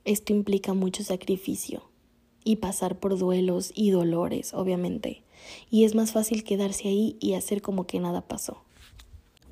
esto 0.06 0.34
implica 0.34 0.74
mucho 0.74 1.04
sacrificio 1.04 1.90
y 2.44 2.58
pasar 2.58 3.00
por 3.00 3.18
duelos 3.18 3.72
y 3.76 3.90
dolores, 3.90 4.54
obviamente. 4.54 5.24
Y 5.70 5.84
es 5.84 5.96
más 5.96 6.12
fácil 6.12 6.44
quedarse 6.44 6.88
ahí 6.88 7.18
y 7.20 7.34
hacer 7.34 7.62
como 7.62 7.88
que 7.88 8.00
nada 8.00 8.22
pasó. 8.22 8.62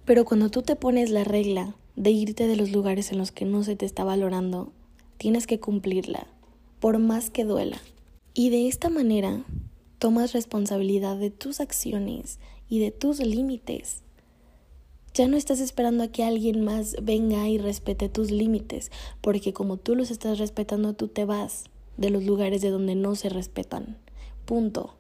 Pero 0.06 0.26
cuando 0.26 0.50
tú 0.50 0.62
te 0.62 0.76
pones 0.76 1.10
la 1.10 1.24
regla 1.24 1.76
de 1.96 2.12
irte 2.12 2.48
de 2.48 2.56
los 2.56 2.72
lugares 2.72 3.12
en 3.12 3.18
los 3.18 3.32
que 3.32 3.46
no 3.46 3.64
se 3.64 3.76
te 3.76 3.86
está 3.86 4.04
valorando, 4.04 4.72
tienes 5.18 5.48
que 5.48 5.60
cumplirla, 5.60 6.28
por 6.84 7.00
más 7.00 7.30
que 7.30 7.46
duela. 7.46 7.78
Y 8.34 8.50
de 8.50 8.68
esta 8.68 8.90
manera 8.90 9.46
tomas 10.00 10.34
responsabilidad 10.34 11.16
de 11.16 11.30
tus 11.30 11.62
acciones 11.62 12.40
y 12.68 12.80
de 12.80 12.92
tus 12.92 13.20
límites. 13.20 14.04
Ya 15.14 15.30
no 15.30 15.38
estás 15.38 15.62
esperando 15.62 16.04
a 16.04 16.10
que 16.10 16.26
alguien 16.26 16.62
más 16.62 16.98
venga 17.02 17.48
y 17.48 17.58
respete 17.58 18.10
tus 18.10 18.32
límites, 18.32 18.92
porque 19.22 19.54
como 19.54 19.78
tú 19.78 19.96
los 19.96 20.12
estás 20.12 20.40
respetando, 20.40 20.92
tú 20.92 21.08
te 21.08 21.24
vas 21.24 21.64
de 21.96 22.10
los 22.10 22.26
lugares 22.26 22.62
de 22.62 22.70
donde 22.70 22.96
no 22.96 23.16
se 23.16 23.30
respetan. 23.30 23.96
Punto. 24.44 24.94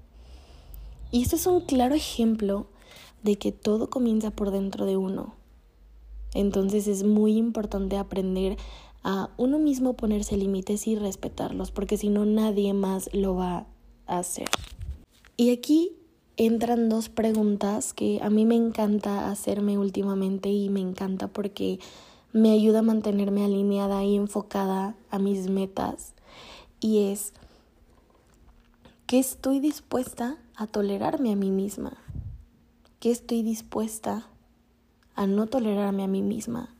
Y 1.12 1.24
esto 1.24 1.36
es 1.36 1.46
un 1.48 1.60
claro 1.66 1.96
ejemplo 1.96 2.68
de 3.24 3.36
que 3.36 3.52
todo 3.52 3.90
comienza 3.90 4.32
por 4.32 4.52
dentro 4.52 4.86
de 4.86 4.96
uno. 4.96 5.36
Entonces 6.34 6.88
es 6.88 7.04
muy 7.04 7.36
importante 7.36 7.98
aprender 7.98 8.58
a 9.04 9.30
uno 9.38 9.60
mismo 9.60 9.94
ponerse 9.94 10.38
límites 10.38 10.88
y 10.88 10.96
respetarlos, 10.96 11.72
porque 11.72 11.98
si 11.98 12.10
no 12.10 12.26
nadie 12.26 12.74
más 12.74 13.10
lo 13.14 13.36
va 13.36 13.66
a 14.08 14.18
hacer. 14.20 14.50
Y 15.36 15.52
aquí 15.52 15.92
entran 16.38 16.90
dos 16.90 17.10
preguntas 17.10 17.94
que 17.94 18.20
a 18.22 18.30
mí 18.30 18.46
me 18.46 18.56
encanta 18.56 19.30
hacerme 19.30 19.78
últimamente 19.78 20.50
y 20.50 20.70
me 20.70 20.80
encanta 20.80 21.28
porque 21.28 21.80
me 22.32 22.52
ayuda 22.52 22.80
a 22.80 22.84
mantenerme 22.84 23.44
alineada 23.44 24.04
y 24.04 24.16
enfocada 24.16 24.96
a 25.12 25.20
mis 25.20 25.50
metas. 25.50 26.14
Y 26.80 27.12
es, 27.12 27.34
¿qué 29.06 29.20
estoy 29.20 29.60
dispuesta 29.60 30.38
a 30.56 30.66
tolerarme 30.66 31.32
a 31.32 31.36
mí 31.36 31.52
misma? 31.52 31.98
¿Qué 33.00 33.12
estoy 33.12 33.44
dispuesta 33.44 34.28
a 35.16 35.28
no 35.28 35.48
tolerarme 35.48 36.04
a 36.04 36.08
mí 36.08 36.22
misma? 36.22 36.73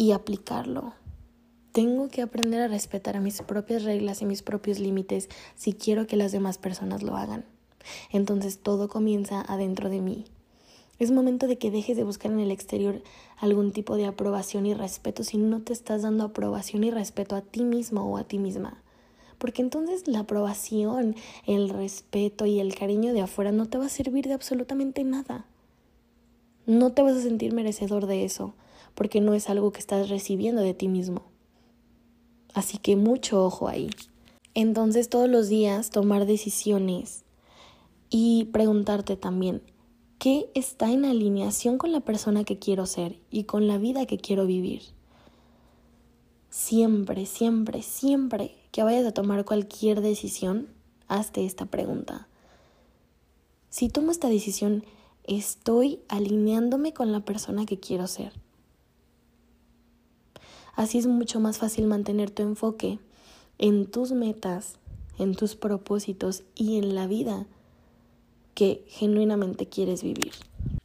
Y 0.00 0.12
aplicarlo. 0.12 0.94
Tengo 1.72 2.08
que 2.08 2.22
aprender 2.22 2.62
a 2.62 2.68
respetar 2.68 3.20
mis 3.20 3.42
propias 3.42 3.84
reglas 3.84 4.22
y 4.22 4.24
mis 4.24 4.40
propios 4.40 4.78
límites 4.78 5.28
si 5.56 5.74
quiero 5.74 6.06
que 6.06 6.16
las 6.16 6.32
demás 6.32 6.56
personas 6.56 7.02
lo 7.02 7.18
hagan. 7.18 7.44
Entonces 8.10 8.60
todo 8.60 8.88
comienza 8.88 9.42
adentro 9.42 9.90
de 9.90 10.00
mí. 10.00 10.24
Es 10.98 11.10
momento 11.10 11.46
de 11.46 11.58
que 11.58 11.70
dejes 11.70 11.98
de 11.98 12.04
buscar 12.04 12.32
en 12.32 12.40
el 12.40 12.50
exterior 12.50 13.02
algún 13.36 13.72
tipo 13.72 13.94
de 13.96 14.06
aprobación 14.06 14.64
y 14.64 14.72
respeto 14.72 15.22
si 15.22 15.36
no 15.36 15.60
te 15.60 15.74
estás 15.74 16.00
dando 16.00 16.24
aprobación 16.24 16.82
y 16.82 16.90
respeto 16.90 17.36
a 17.36 17.42
ti 17.42 17.62
mismo 17.62 18.10
o 18.10 18.16
a 18.16 18.24
ti 18.24 18.38
misma. 18.38 18.82
Porque 19.36 19.60
entonces 19.60 20.08
la 20.08 20.20
aprobación, 20.20 21.14
el 21.44 21.68
respeto 21.68 22.46
y 22.46 22.58
el 22.58 22.74
cariño 22.74 23.12
de 23.12 23.20
afuera 23.20 23.52
no 23.52 23.66
te 23.66 23.76
va 23.76 23.84
a 23.84 23.90
servir 23.90 24.28
de 24.28 24.32
absolutamente 24.32 25.04
nada. 25.04 25.44
No 26.64 26.90
te 26.90 27.02
vas 27.02 27.16
a 27.16 27.20
sentir 27.20 27.52
merecedor 27.52 28.06
de 28.06 28.24
eso, 28.24 28.54
porque 28.94 29.20
no 29.20 29.34
es 29.34 29.48
algo 29.48 29.72
que 29.72 29.80
estás 29.80 30.08
recibiendo 30.08 30.62
de 30.62 30.74
ti 30.74 30.88
mismo. 30.88 31.22
Así 32.54 32.78
que 32.78 32.96
mucho 32.96 33.44
ojo 33.44 33.68
ahí. 33.68 33.90
Entonces 34.54 35.08
todos 35.08 35.28
los 35.28 35.48
días 35.48 35.90
tomar 35.90 36.26
decisiones 36.26 37.24
y 38.10 38.46
preguntarte 38.46 39.16
también, 39.16 39.62
¿qué 40.18 40.50
está 40.54 40.90
en 40.90 41.04
alineación 41.04 41.78
con 41.78 41.92
la 41.92 42.00
persona 42.00 42.44
que 42.44 42.58
quiero 42.58 42.86
ser 42.86 43.20
y 43.30 43.44
con 43.44 43.68
la 43.68 43.78
vida 43.78 44.06
que 44.06 44.18
quiero 44.18 44.46
vivir? 44.46 44.82
Siempre, 46.50 47.26
siempre, 47.26 47.82
siempre 47.82 48.56
que 48.72 48.82
vayas 48.82 49.06
a 49.06 49.12
tomar 49.12 49.44
cualquier 49.44 50.00
decisión, 50.00 50.68
hazte 51.06 51.44
esta 51.46 51.66
pregunta. 51.66 52.26
Si 53.68 53.88
tomo 53.88 54.10
esta 54.10 54.28
decisión, 54.28 54.84
¿estoy 55.22 56.00
alineándome 56.08 56.92
con 56.92 57.12
la 57.12 57.20
persona 57.20 57.66
que 57.66 57.78
quiero 57.78 58.08
ser? 58.08 58.32
Así 60.74 60.98
es 60.98 61.06
mucho 61.06 61.40
más 61.40 61.58
fácil 61.58 61.86
mantener 61.86 62.30
tu 62.30 62.42
enfoque 62.42 62.98
en 63.58 63.86
tus 63.86 64.12
metas, 64.12 64.76
en 65.18 65.34
tus 65.34 65.54
propósitos 65.54 66.44
y 66.54 66.78
en 66.78 66.94
la 66.94 67.06
vida 67.06 67.46
que 68.54 68.84
genuinamente 68.88 69.66
quieres 69.66 70.02
vivir. 70.02 70.32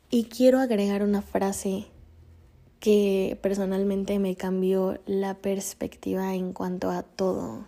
Y 0.10 0.26
quiero 0.26 0.60
agregar 0.60 1.04
una 1.04 1.22
frase 1.22 1.86
que 2.80 3.38
personalmente 3.42 4.20
me 4.20 4.36
cambió 4.36 5.00
la 5.06 5.36
perspectiva 5.36 6.36
en 6.36 6.54
cuanto 6.54 6.92
a 6.92 7.04
todo. 7.04 7.66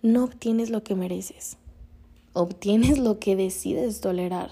No 0.00 0.24
obtienes 0.24 0.70
lo 0.70 0.82
que 0.82 0.94
mereces, 0.94 1.58
obtienes 2.32 2.98
lo 2.98 3.18
que 3.18 3.36
decides 3.36 4.00
tolerar. 4.00 4.50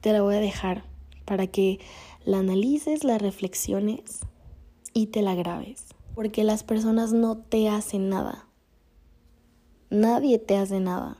Te 0.00 0.12
la 0.12 0.22
voy 0.22 0.36
a 0.36 0.40
dejar 0.40 0.84
para 1.24 1.46
que 1.46 1.80
la 2.24 2.38
analices, 2.38 3.04
la 3.04 3.18
reflexiones 3.18 4.20
y 4.92 5.06
te 5.06 5.22
la 5.22 5.34
grabes. 5.34 5.86
Porque 6.14 6.44
las 6.44 6.64
personas 6.64 7.12
no 7.12 7.38
te 7.38 7.68
hacen 7.68 8.08
nada, 8.08 8.50
Nadie 9.90 10.38
te 10.38 10.56
hace 10.56 10.78
nada. 10.78 11.18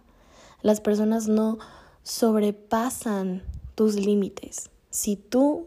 Las 0.62 0.80
personas 0.80 1.26
no 1.26 1.58
sobrepasan 2.04 3.42
tus 3.74 3.96
límites. 3.96 4.70
Si 4.90 5.16
tú 5.16 5.66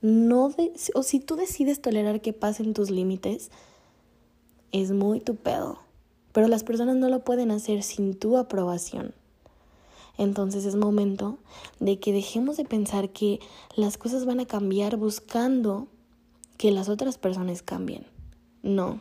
no 0.00 0.50
o 0.94 1.02
si 1.02 1.20
tú 1.20 1.36
decides 1.36 1.82
tolerar 1.82 2.22
que 2.22 2.32
pasen 2.32 2.72
tus 2.72 2.90
límites, 2.90 3.50
es 4.72 4.92
muy 4.92 5.20
tu 5.20 5.36
pedo. 5.36 5.80
Pero 6.32 6.48
las 6.48 6.64
personas 6.64 6.96
no 6.96 7.10
lo 7.10 7.22
pueden 7.22 7.50
hacer 7.50 7.82
sin 7.82 8.14
tu 8.14 8.38
aprobación. 8.38 9.14
Entonces 10.18 10.64
es 10.64 10.76
momento 10.76 11.38
de 11.80 11.98
que 11.98 12.12
dejemos 12.12 12.56
de 12.56 12.64
pensar 12.64 13.10
que 13.10 13.40
las 13.76 13.98
cosas 13.98 14.24
van 14.24 14.40
a 14.40 14.46
cambiar 14.46 14.96
buscando 14.96 15.88
que 16.58 16.70
las 16.70 16.88
otras 16.88 17.18
personas 17.18 17.62
cambien. 17.62 18.06
No, 18.62 18.98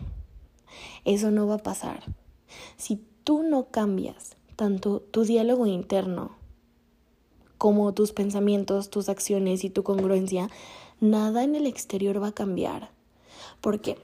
eso 1.05 1.31
no 1.31 1.47
va 1.47 1.55
a 1.55 1.63
pasar. 1.63 2.03
Si 2.77 3.03
tú 3.23 3.43
no 3.43 3.67
cambias 3.67 4.35
tanto 4.55 5.01
tu 5.01 5.23
diálogo 5.23 5.67
interno 5.67 6.31
como 7.57 7.93
tus 7.93 8.11
pensamientos, 8.11 8.89
tus 8.89 9.09
acciones 9.09 9.63
y 9.63 9.69
tu 9.69 9.83
congruencia, 9.83 10.49
nada 10.99 11.43
en 11.43 11.55
el 11.55 11.67
exterior 11.67 12.21
va 12.21 12.29
a 12.29 12.33
cambiar. 12.33 12.89
¿Por 13.59 13.81
qué? 13.81 13.97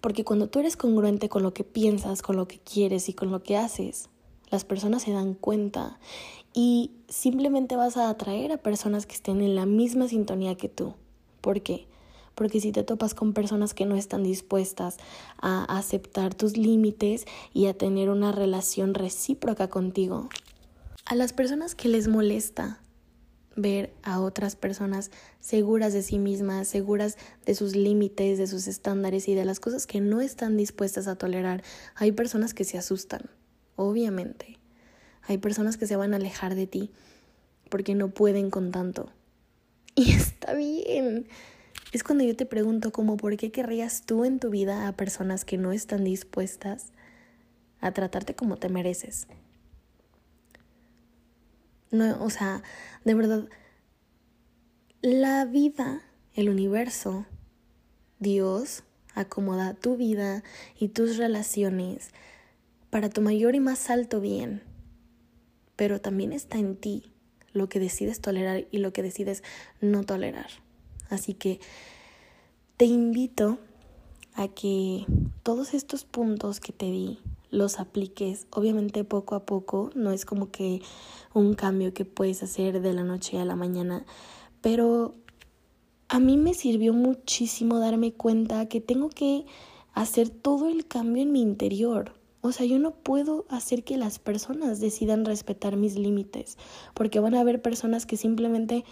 Porque 0.00 0.24
cuando 0.24 0.48
tú 0.48 0.58
eres 0.58 0.76
congruente 0.76 1.28
con 1.28 1.42
lo 1.42 1.54
que 1.54 1.64
piensas, 1.64 2.22
con 2.22 2.36
lo 2.36 2.48
que 2.48 2.58
quieres 2.58 3.08
y 3.08 3.14
con 3.14 3.30
lo 3.30 3.42
que 3.42 3.56
haces, 3.56 4.08
las 4.50 4.64
personas 4.64 5.02
se 5.02 5.12
dan 5.12 5.34
cuenta 5.34 5.98
y 6.52 6.92
simplemente 7.08 7.76
vas 7.76 7.96
a 7.96 8.08
atraer 8.08 8.52
a 8.52 8.58
personas 8.58 9.06
que 9.06 9.14
estén 9.14 9.40
en 9.40 9.54
la 9.54 9.66
misma 9.66 10.08
sintonía 10.08 10.54
que 10.54 10.68
tú. 10.68 10.94
¿Por 11.40 11.62
qué? 11.62 11.86
Porque 12.34 12.60
si 12.60 12.72
te 12.72 12.82
topas 12.82 13.14
con 13.14 13.32
personas 13.32 13.74
que 13.74 13.86
no 13.86 13.96
están 13.96 14.22
dispuestas 14.22 14.96
a 15.40 15.64
aceptar 15.64 16.34
tus 16.34 16.56
límites 16.56 17.26
y 17.52 17.66
a 17.66 17.74
tener 17.74 18.08
una 18.10 18.32
relación 18.32 18.94
recíproca 18.94 19.68
contigo, 19.68 20.28
a 21.04 21.14
las 21.14 21.32
personas 21.32 21.74
que 21.74 21.88
les 21.88 22.08
molesta 22.08 22.80
ver 23.56 23.92
a 24.02 24.20
otras 24.20 24.56
personas 24.56 25.10
seguras 25.40 25.92
de 25.92 26.02
sí 26.02 26.18
mismas, 26.18 26.68
seguras 26.68 27.16
de 27.46 27.54
sus 27.54 27.76
límites, 27.76 28.38
de 28.38 28.46
sus 28.46 28.66
estándares 28.66 29.28
y 29.28 29.34
de 29.34 29.44
las 29.44 29.60
cosas 29.60 29.86
que 29.86 30.00
no 30.00 30.20
están 30.20 30.56
dispuestas 30.56 31.06
a 31.06 31.16
tolerar, 31.16 31.62
hay 31.94 32.12
personas 32.12 32.54
que 32.54 32.64
se 32.64 32.78
asustan, 32.78 33.30
obviamente. 33.76 34.58
Hay 35.22 35.38
personas 35.38 35.76
que 35.76 35.86
se 35.86 35.96
van 35.96 36.12
a 36.12 36.16
alejar 36.16 36.54
de 36.54 36.66
ti 36.66 36.90
porque 37.70 37.94
no 37.94 38.08
pueden 38.08 38.50
con 38.50 38.70
tanto. 38.70 39.10
Y 39.96 40.12
está 40.12 40.54
bien. 40.54 41.28
Es 41.92 42.02
cuando 42.02 42.24
yo 42.24 42.34
te 42.34 42.46
pregunto 42.46 42.90
como 42.90 43.16
por 43.16 43.36
qué 43.36 43.52
querrías 43.52 44.02
tú 44.04 44.24
en 44.24 44.40
tu 44.40 44.50
vida 44.50 44.88
a 44.88 44.92
personas 44.92 45.44
que 45.44 45.56
no 45.56 45.70
están 45.70 46.02
dispuestas 46.02 46.90
a 47.80 47.92
tratarte 47.92 48.34
como 48.34 48.56
te 48.56 48.68
mereces. 48.68 49.28
No, 51.92 52.20
o 52.24 52.30
sea, 52.30 52.64
de 53.04 53.14
verdad, 53.14 53.48
la 55.00 55.44
vida, 55.44 56.02
el 56.34 56.48
universo, 56.48 57.26
Dios 58.18 58.82
acomoda 59.14 59.74
tu 59.74 59.96
vida 59.96 60.42
y 60.76 60.88
tus 60.88 61.16
relaciones 61.18 62.10
para 62.94 63.10
tu 63.10 63.22
mayor 63.22 63.56
y 63.56 63.58
más 63.58 63.90
alto 63.90 64.20
bien. 64.20 64.62
Pero 65.74 66.00
también 66.00 66.32
está 66.32 66.58
en 66.58 66.76
ti 66.76 67.02
lo 67.52 67.68
que 67.68 67.80
decides 67.80 68.20
tolerar 68.20 68.68
y 68.70 68.78
lo 68.78 68.92
que 68.92 69.02
decides 69.02 69.42
no 69.80 70.04
tolerar. 70.04 70.46
Así 71.10 71.34
que 71.34 71.58
te 72.76 72.84
invito 72.84 73.58
a 74.34 74.46
que 74.46 75.06
todos 75.42 75.74
estos 75.74 76.04
puntos 76.04 76.60
que 76.60 76.72
te 76.72 76.86
di 76.86 77.18
los 77.50 77.80
apliques, 77.80 78.46
obviamente 78.50 79.02
poco 79.02 79.34
a 79.34 79.44
poco, 79.44 79.90
no 79.96 80.12
es 80.12 80.24
como 80.24 80.52
que 80.52 80.80
un 81.32 81.54
cambio 81.54 81.92
que 81.92 82.04
puedes 82.04 82.44
hacer 82.44 82.80
de 82.80 82.92
la 82.92 83.02
noche 83.02 83.40
a 83.40 83.44
la 83.44 83.56
mañana, 83.56 84.06
pero 84.60 85.16
a 86.06 86.20
mí 86.20 86.36
me 86.36 86.54
sirvió 86.54 86.92
muchísimo 86.92 87.80
darme 87.80 88.12
cuenta 88.12 88.68
que 88.68 88.80
tengo 88.80 89.08
que 89.08 89.46
hacer 89.94 90.28
todo 90.30 90.68
el 90.68 90.86
cambio 90.86 91.24
en 91.24 91.32
mi 91.32 91.42
interior. 91.42 92.22
O 92.46 92.52
sea, 92.52 92.66
yo 92.66 92.78
no 92.78 92.90
puedo 92.90 93.46
hacer 93.48 93.84
que 93.84 93.96
las 93.96 94.18
personas 94.18 94.78
decidan 94.78 95.24
respetar 95.24 95.78
mis 95.78 95.96
límites, 95.96 96.58
porque 96.92 97.18
van 97.18 97.34
a 97.34 97.40
haber 97.40 97.62
personas 97.62 98.04
que 98.04 98.18
simplemente 98.18 98.84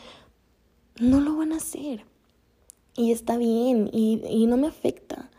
no 0.98 1.20
lo 1.20 1.36
van 1.36 1.52
a 1.52 1.56
hacer. 1.56 2.06
Y 2.96 3.12
está 3.12 3.36
bien, 3.36 3.90
y, 3.92 4.22
y 4.26 4.46
no 4.46 4.56
me 4.56 4.68
afecta. 4.68 5.30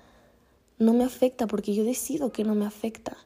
No 0.78 0.94
me 0.94 1.04
afecta 1.04 1.48
porque 1.48 1.74
yo 1.74 1.84
decido 1.84 2.32
que 2.32 2.44
no 2.44 2.54
me 2.54 2.68
afecta. 2.68 3.18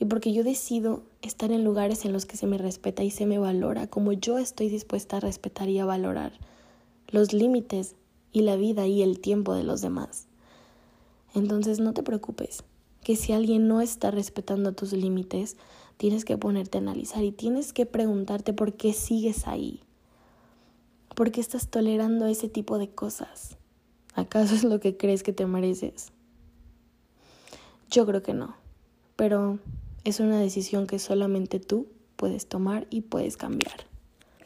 Y 0.00 0.06
porque 0.06 0.32
yo 0.32 0.42
decido 0.42 1.04
estar 1.22 1.52
en 1.52 1.62
lugares 1.62 2.04
en 2.04 2.12
los 2.12 2.26
que 2.26 2.36
se 2.36 2.48
me 2.48 2.58
respeta 2.58 3.04
y 3.04 3.12
se 3.12 3.26
me 3.26 3.38
valora 3.38 3.86
como 3.86 4.12
yo 4.12 4.38
estoy 4.38 4.68
dispuesta 4.68 5.18
a 5.18 5.20
respetar 5.20 5.68
y 5.68 5.78
a 5.78 5.84
valorar 5.84 6.32
los 7.10 7.32
límites 7.32 7.94
y 8.32 8.40
la 8.40 8.56
vida 8.56 8.88
y 8.88 9.02
el 9.02 9.20
tiempo 9.20 9.54
de 9.54 9.62
los 9.62 9.82
demás. 9.82 10.26
Entonces 11.32 11.78
no 11.78 11.92
te 11.94 12.02
preocupes, 12.02 12.64
que 13.06 13.14
si 13.14 13.32
alguien 13.32 13.68
no 13.68 13.80
está 13.82 14.10
respetando 14.10 14.72
tus 14.72 14.92
límites, 14.92 15.56
tienes 15.96 16.24
que 16.24 16.36
ponerte 16.36 16.78
a 16.78 16.80
analizar 16.80 17.22
y 17.22 17.30
tienes 17.30 17.72
que 17.72 17.86
preguntarte 17.86 18.52
por 18.52 18.72
qué 18.72 18.92
sigues 18.92 19.46
ahí. 19.46 19.78
¿Por 21.14 21.30
qué 21.30 21.40
estás 21.40 21.68
tolerando 21.68 22.26
ese 22.26 22.48
tipo 22.48 22.78
de 22.78 22.90
cosas? 22.90 23.58
¿Acaso 24.16 24.56
es 24.56 24.64
lo 24.64 24.80
que 24.80 24.96
crees 24.96 25.22
que 25.22 25.32
te 25.32 25.46
mereces? 25.46 26.10
Yo 27.92 28.06
creo 28.06 28.24
que 28.24 28.34
no, 28.34 28.56
pero 29.14 29.60
es 30.02 30.18
una 30.18 30.40
decisión 30.40 30.88
que 30.88 30.98
solamente 30.98 31.60
tú 31.60 31.86
puedes 32.16 32.48
tomar 32.48 32.88
y 32.90 33.02
puedes 33.02 33.36
cambiar. 33.36 33.86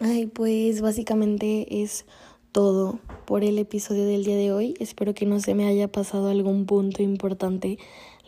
Ay, 0.00 0.26
pues 0.26 0.82
básicamente 0.82 1.82
es 1.82 2.04
todo 2.52 2.98
por 3.24 3.44
el 3.44 3.58
episodio 3.58 4.04
del 4.04 4.24
día 4.24 4.36
de 4.36 4.52
hoy. 4.52 4.74
Espero 4.80 5.14
que 5.14 5.24
no 5.24 5.40
se 5.40 5.54
me 5.54 5.66
haya 5.66 5.88
pasado 5.90 6.28
algún 6.28 6.66
punto 6.66 7.02
importante. 7.02 7.78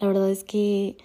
La 0.02 0.08
verdad 0.08 0.28
es 0.28 0.44
que 0.44 0.98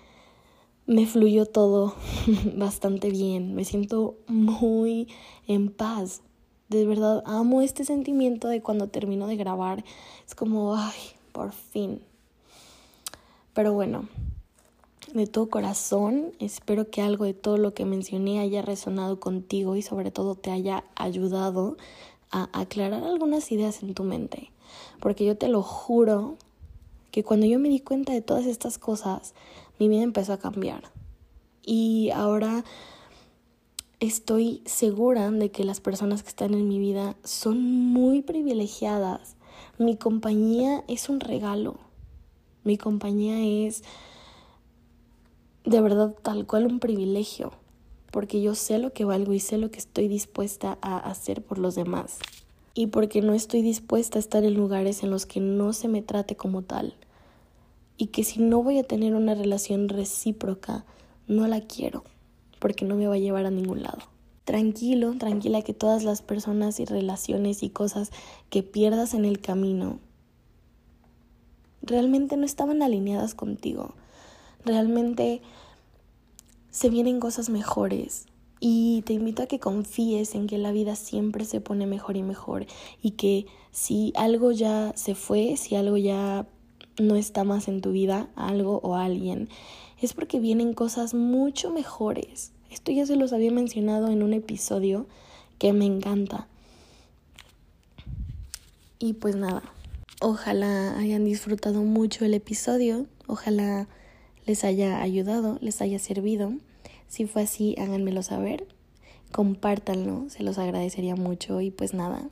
me 0.85 1.05
fluyó 1.05 1.45
todo 1.45 1.95
bastante 2.55 3.11
bien. 3.11 3.55
Me 3.55 3.63
siento 3.63 4.17
muy 4.27 5.07
en 5.47 5.71
paz 5.71 6.23
de 6.69 6.85
verdad 6.85 7.23
amo 7.25 7.61
este 7.61 7.85
sentimiento 7.85 8.47
de 8.47 8.61
cuando 8.61 8.87
termino 8.87 9.27
de 9.27 9.37
grabar. 9.37 9.85
Es 10.25 10.35
como, 10.35 10.75
ay, 10.75 10.97
por 11.31 11.53
fin. 11.53 12.01
Pero 13.53 13.73
bueno, 13.73 14.09
de 15.13 15.27
todo 15.27 15.49
corazón, 15.49 16.33
espero 16.39 16.89
que 16.89 17.01
algo 17.01 17.23
de 17.25 17.33
todo 17.33 17.57
lo 17.57 17.73
que 17.73 17.85
mencioné 17.85 18.39
haya 18.39 18.61
resonado 18.61 19.19
contigo 19.19 19.75
y 19.75 19.81
sobre 19.81 20.11
todo 20.11 20.35
te 20.35 20.51
haya 20.51 20.83
ayudado 20.95 21.77
a 22.31 22.49
aclarar 22.59 23.03
algunas 23.03 23.49
ideas 23.51 23.81
en 23.81 23.93
tu 23.93 24.03
mente. 24.03 24.51
Porque 24.99 25.23
yo 25.23 25.37
te 25.37 25.47
lo 25.47 25.63
juro 25.63 26.35
que 27.11 27.23
cuando 27.23 27.45
yo 27.45 27.59
me 27.59 27.69
di 27.69 27.79
cuenta 27.79 28.13
de 28.13 28.21
todas 28.21 28.45
estas 28.45 28.77
cosas, 28.77 29.33
mi 29.79 29.87
vida 29.87 30.03
empezó 30.03 30.33
a 30.33 30.39
cambiar. 30.39 30.83
Y 31.63 32.11
ahora 32.11 32.63
estoy 33.99 34.61
segura 34.65 35.31
de 35.31 35.49
que 35.49 35.63
las 35.63 35.81
personas 35.81 36.23
que 36.23 36.29
están 36.29 36.53
en 36.53 36.67
mi 36.67 36.79
vida 36.79 37.15
son 37.23 37.61
muy 37.61 38.21
privilegiadas. 38.21 39.35
Mi 39.77 39.97
compañía 39.97 40.83
es 40.87 41.09
un 41.09 41.19
regalo. 41.19 41.77
Mi 42.63 42.77
compañía 42.77 43.67
es 43.67 43.83
de 45.65 45.81
verdad 45.81 46.15
tal 46.21 46.45
cual 46.47 46.65
un 46.65 46.79
privilegio, 46.79 47.51
porque 48.11 48.41
yo 48.41 48.55
sé 48.55 48.77
lo 48.77 48.93
que 48.93 49.05
valgo 49.05 49.33
y 49.33 49.39
sé 49.39 49.57
lo 49.57 49.69
que 49.69 49.79
estoy 49.79 50.07
dispuesta 50.07 50.77
a 50.81 50.97
hacer 50.97 51.43
por 51.43 51.57
los 51.57 51.75
demás. 51.75 52.19
Y 52.77 52.85
porque 52.85 53.23
no 53.23 53.33
estoy 53.33 53.63
dispuesta 53.63 54.19
a 54.19 54.21
estar 54.21 54.43
en 54.43 54.53
lugares 54.53 55.01
en 55.01 55.09
los 55.09 55.25
que 55.25 55.39
no 55.39 55.73
se 55.73 55.87
me 55.87 56.03
trate 56.03 56.35
como 56.35 56.61
tal. 56.61 56.93
Y 57.97 58.07
que 58.07 58.23
si 58.23 58.39
no 58.39 58.61
voy 58.61 58.77
a 58.77 58.83
tener 58.83 59.15
una 59.15 59.33
relación 59.33 59.89
recíproca, 59.89 60.85
no 61.25 61.47
la 61.47 61.61
quiero 61.61 62.03
porque 62.59 62.85
no 62.85 62.95
me 62.95 63.07
va 63.07 63.15
a 63.15 63.17
llevar 63.17 63.47
a 63.47 63.49
ningún 63.49 63.81
lado. 63.81 63.97
Tranquilo, 64.45 65.15
tranquila 65.17 65.63
que 65.63 65.73
todas 65.73 66.03
las 66.03 66.21
personas 66.21 66.79
y 66.79 66.85
relaciones 66.85 67.63
y 67.63 67.71
cosas 67.71 68.11
que 68.51 68.61
pierdas 68.61 69.15
en 69.15 69.25
el 69.25 69.39
camino 69.39 69.97
realmente 71.81 72.37
no 72.37 72.45
estaban 72.45 72.83
alineadas 72.83 73.33
contigo. 73.33 73.95
Realmente 74.65 75.41
se 76.69 76.91
vienen 76.91 77.19
cosas 77.19 77.49
mejores. 77.49 78.27
Y 78.59 79.03
te 79.05 79.13
invito 79.13 79.43
a 79.43 79.47
que 79.47 79.59
confíes 79.59 80.33
en 80.33 80.47
que 80.47 80.57
la 80.57 80.71
vida 80.71 80.95
siempre 80.95 81.45
se 81.45 81.61
pone 81.61 81.85
mejor 81.85 82.17
y 82.17 82.23
mejor 82.23 82.65
y 83.01 83.11
que 83.11 83.45
si 83.71 84.11
algo 84.15 84.51
ya 84.51 84.93
se 84.95 85.13
fue, 85.13 85.57
si 85.57 85.75
algo 85.75 85.97
ya 85.97 86.47
no 86.99 87.15
está 87.15 87.43
más 87.43 87.67
en 87.67 87.81
tu 87.81 87.91
vida, 87.91 88.29
algo 88.35 88.79
o 88.83 88.95
alguien, 88.95 89.49
es 90.01 90.13
porque 90.13 90.39
vienen 90.39 90.73
cosas 90.73 91.13
mucho 91.13 91.71
mejores. 91.71 92.51
Esto 92.71 92.91
ya 92.91 93.05
se 93.05 93.15
los 93.15 93.33
había 93.33 93.51
mencionado 93.51 94.09
en 94.09 94.23
un 94.23 94.33
episodio 94.33 95.05
que 95.59 95.73
me 95.73 95.85
encanta. 95.85 96.47
Y 98.99 99.13
pues 99.13 99.35
nada, 99.35 99.61
ojalá 100.21 100.97
hayan 100.97 101.23
disfrutado 101.23 101.83
mucho 101.83 102.25
el 102.25 102.33
episodio, 102.33 103.05
ojalá 103.27 103.87
les 104.45 104.63
haya 104.63 105.01
ayudado, 105.01 105.59
les 105.61 105.81
haya 105.81 105.99
servido. 105.99 106.53
Si 107.07 107.25
fue 107.25 107.43
así, 107.43 107.75
háganmelo 107.77 108.23
saber. 108.23 108.67
compártanlo, 109.31 110.29
se 110.29 110.43
los 110.43 110.57
agradecería 110.57 111.15
mucho 111.15 111.59
y 111.59 111.69
pues 111.69 111.93
nada. 111.93 112.29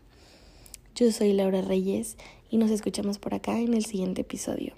Yo 0.95 1.11
soy 1.11 1.33
Laura 1.33 1.61
Reyes 1.61 2.15
y 2.49 2.57
nos 2.57 2.71
escuchamos 2.71 3.19
por 3.19 3.33
acá 3.33 3.59
en 3.59 3.73
el 3.73 3.85
siguiente 3.85 4.21
episodio. 4.21 4.73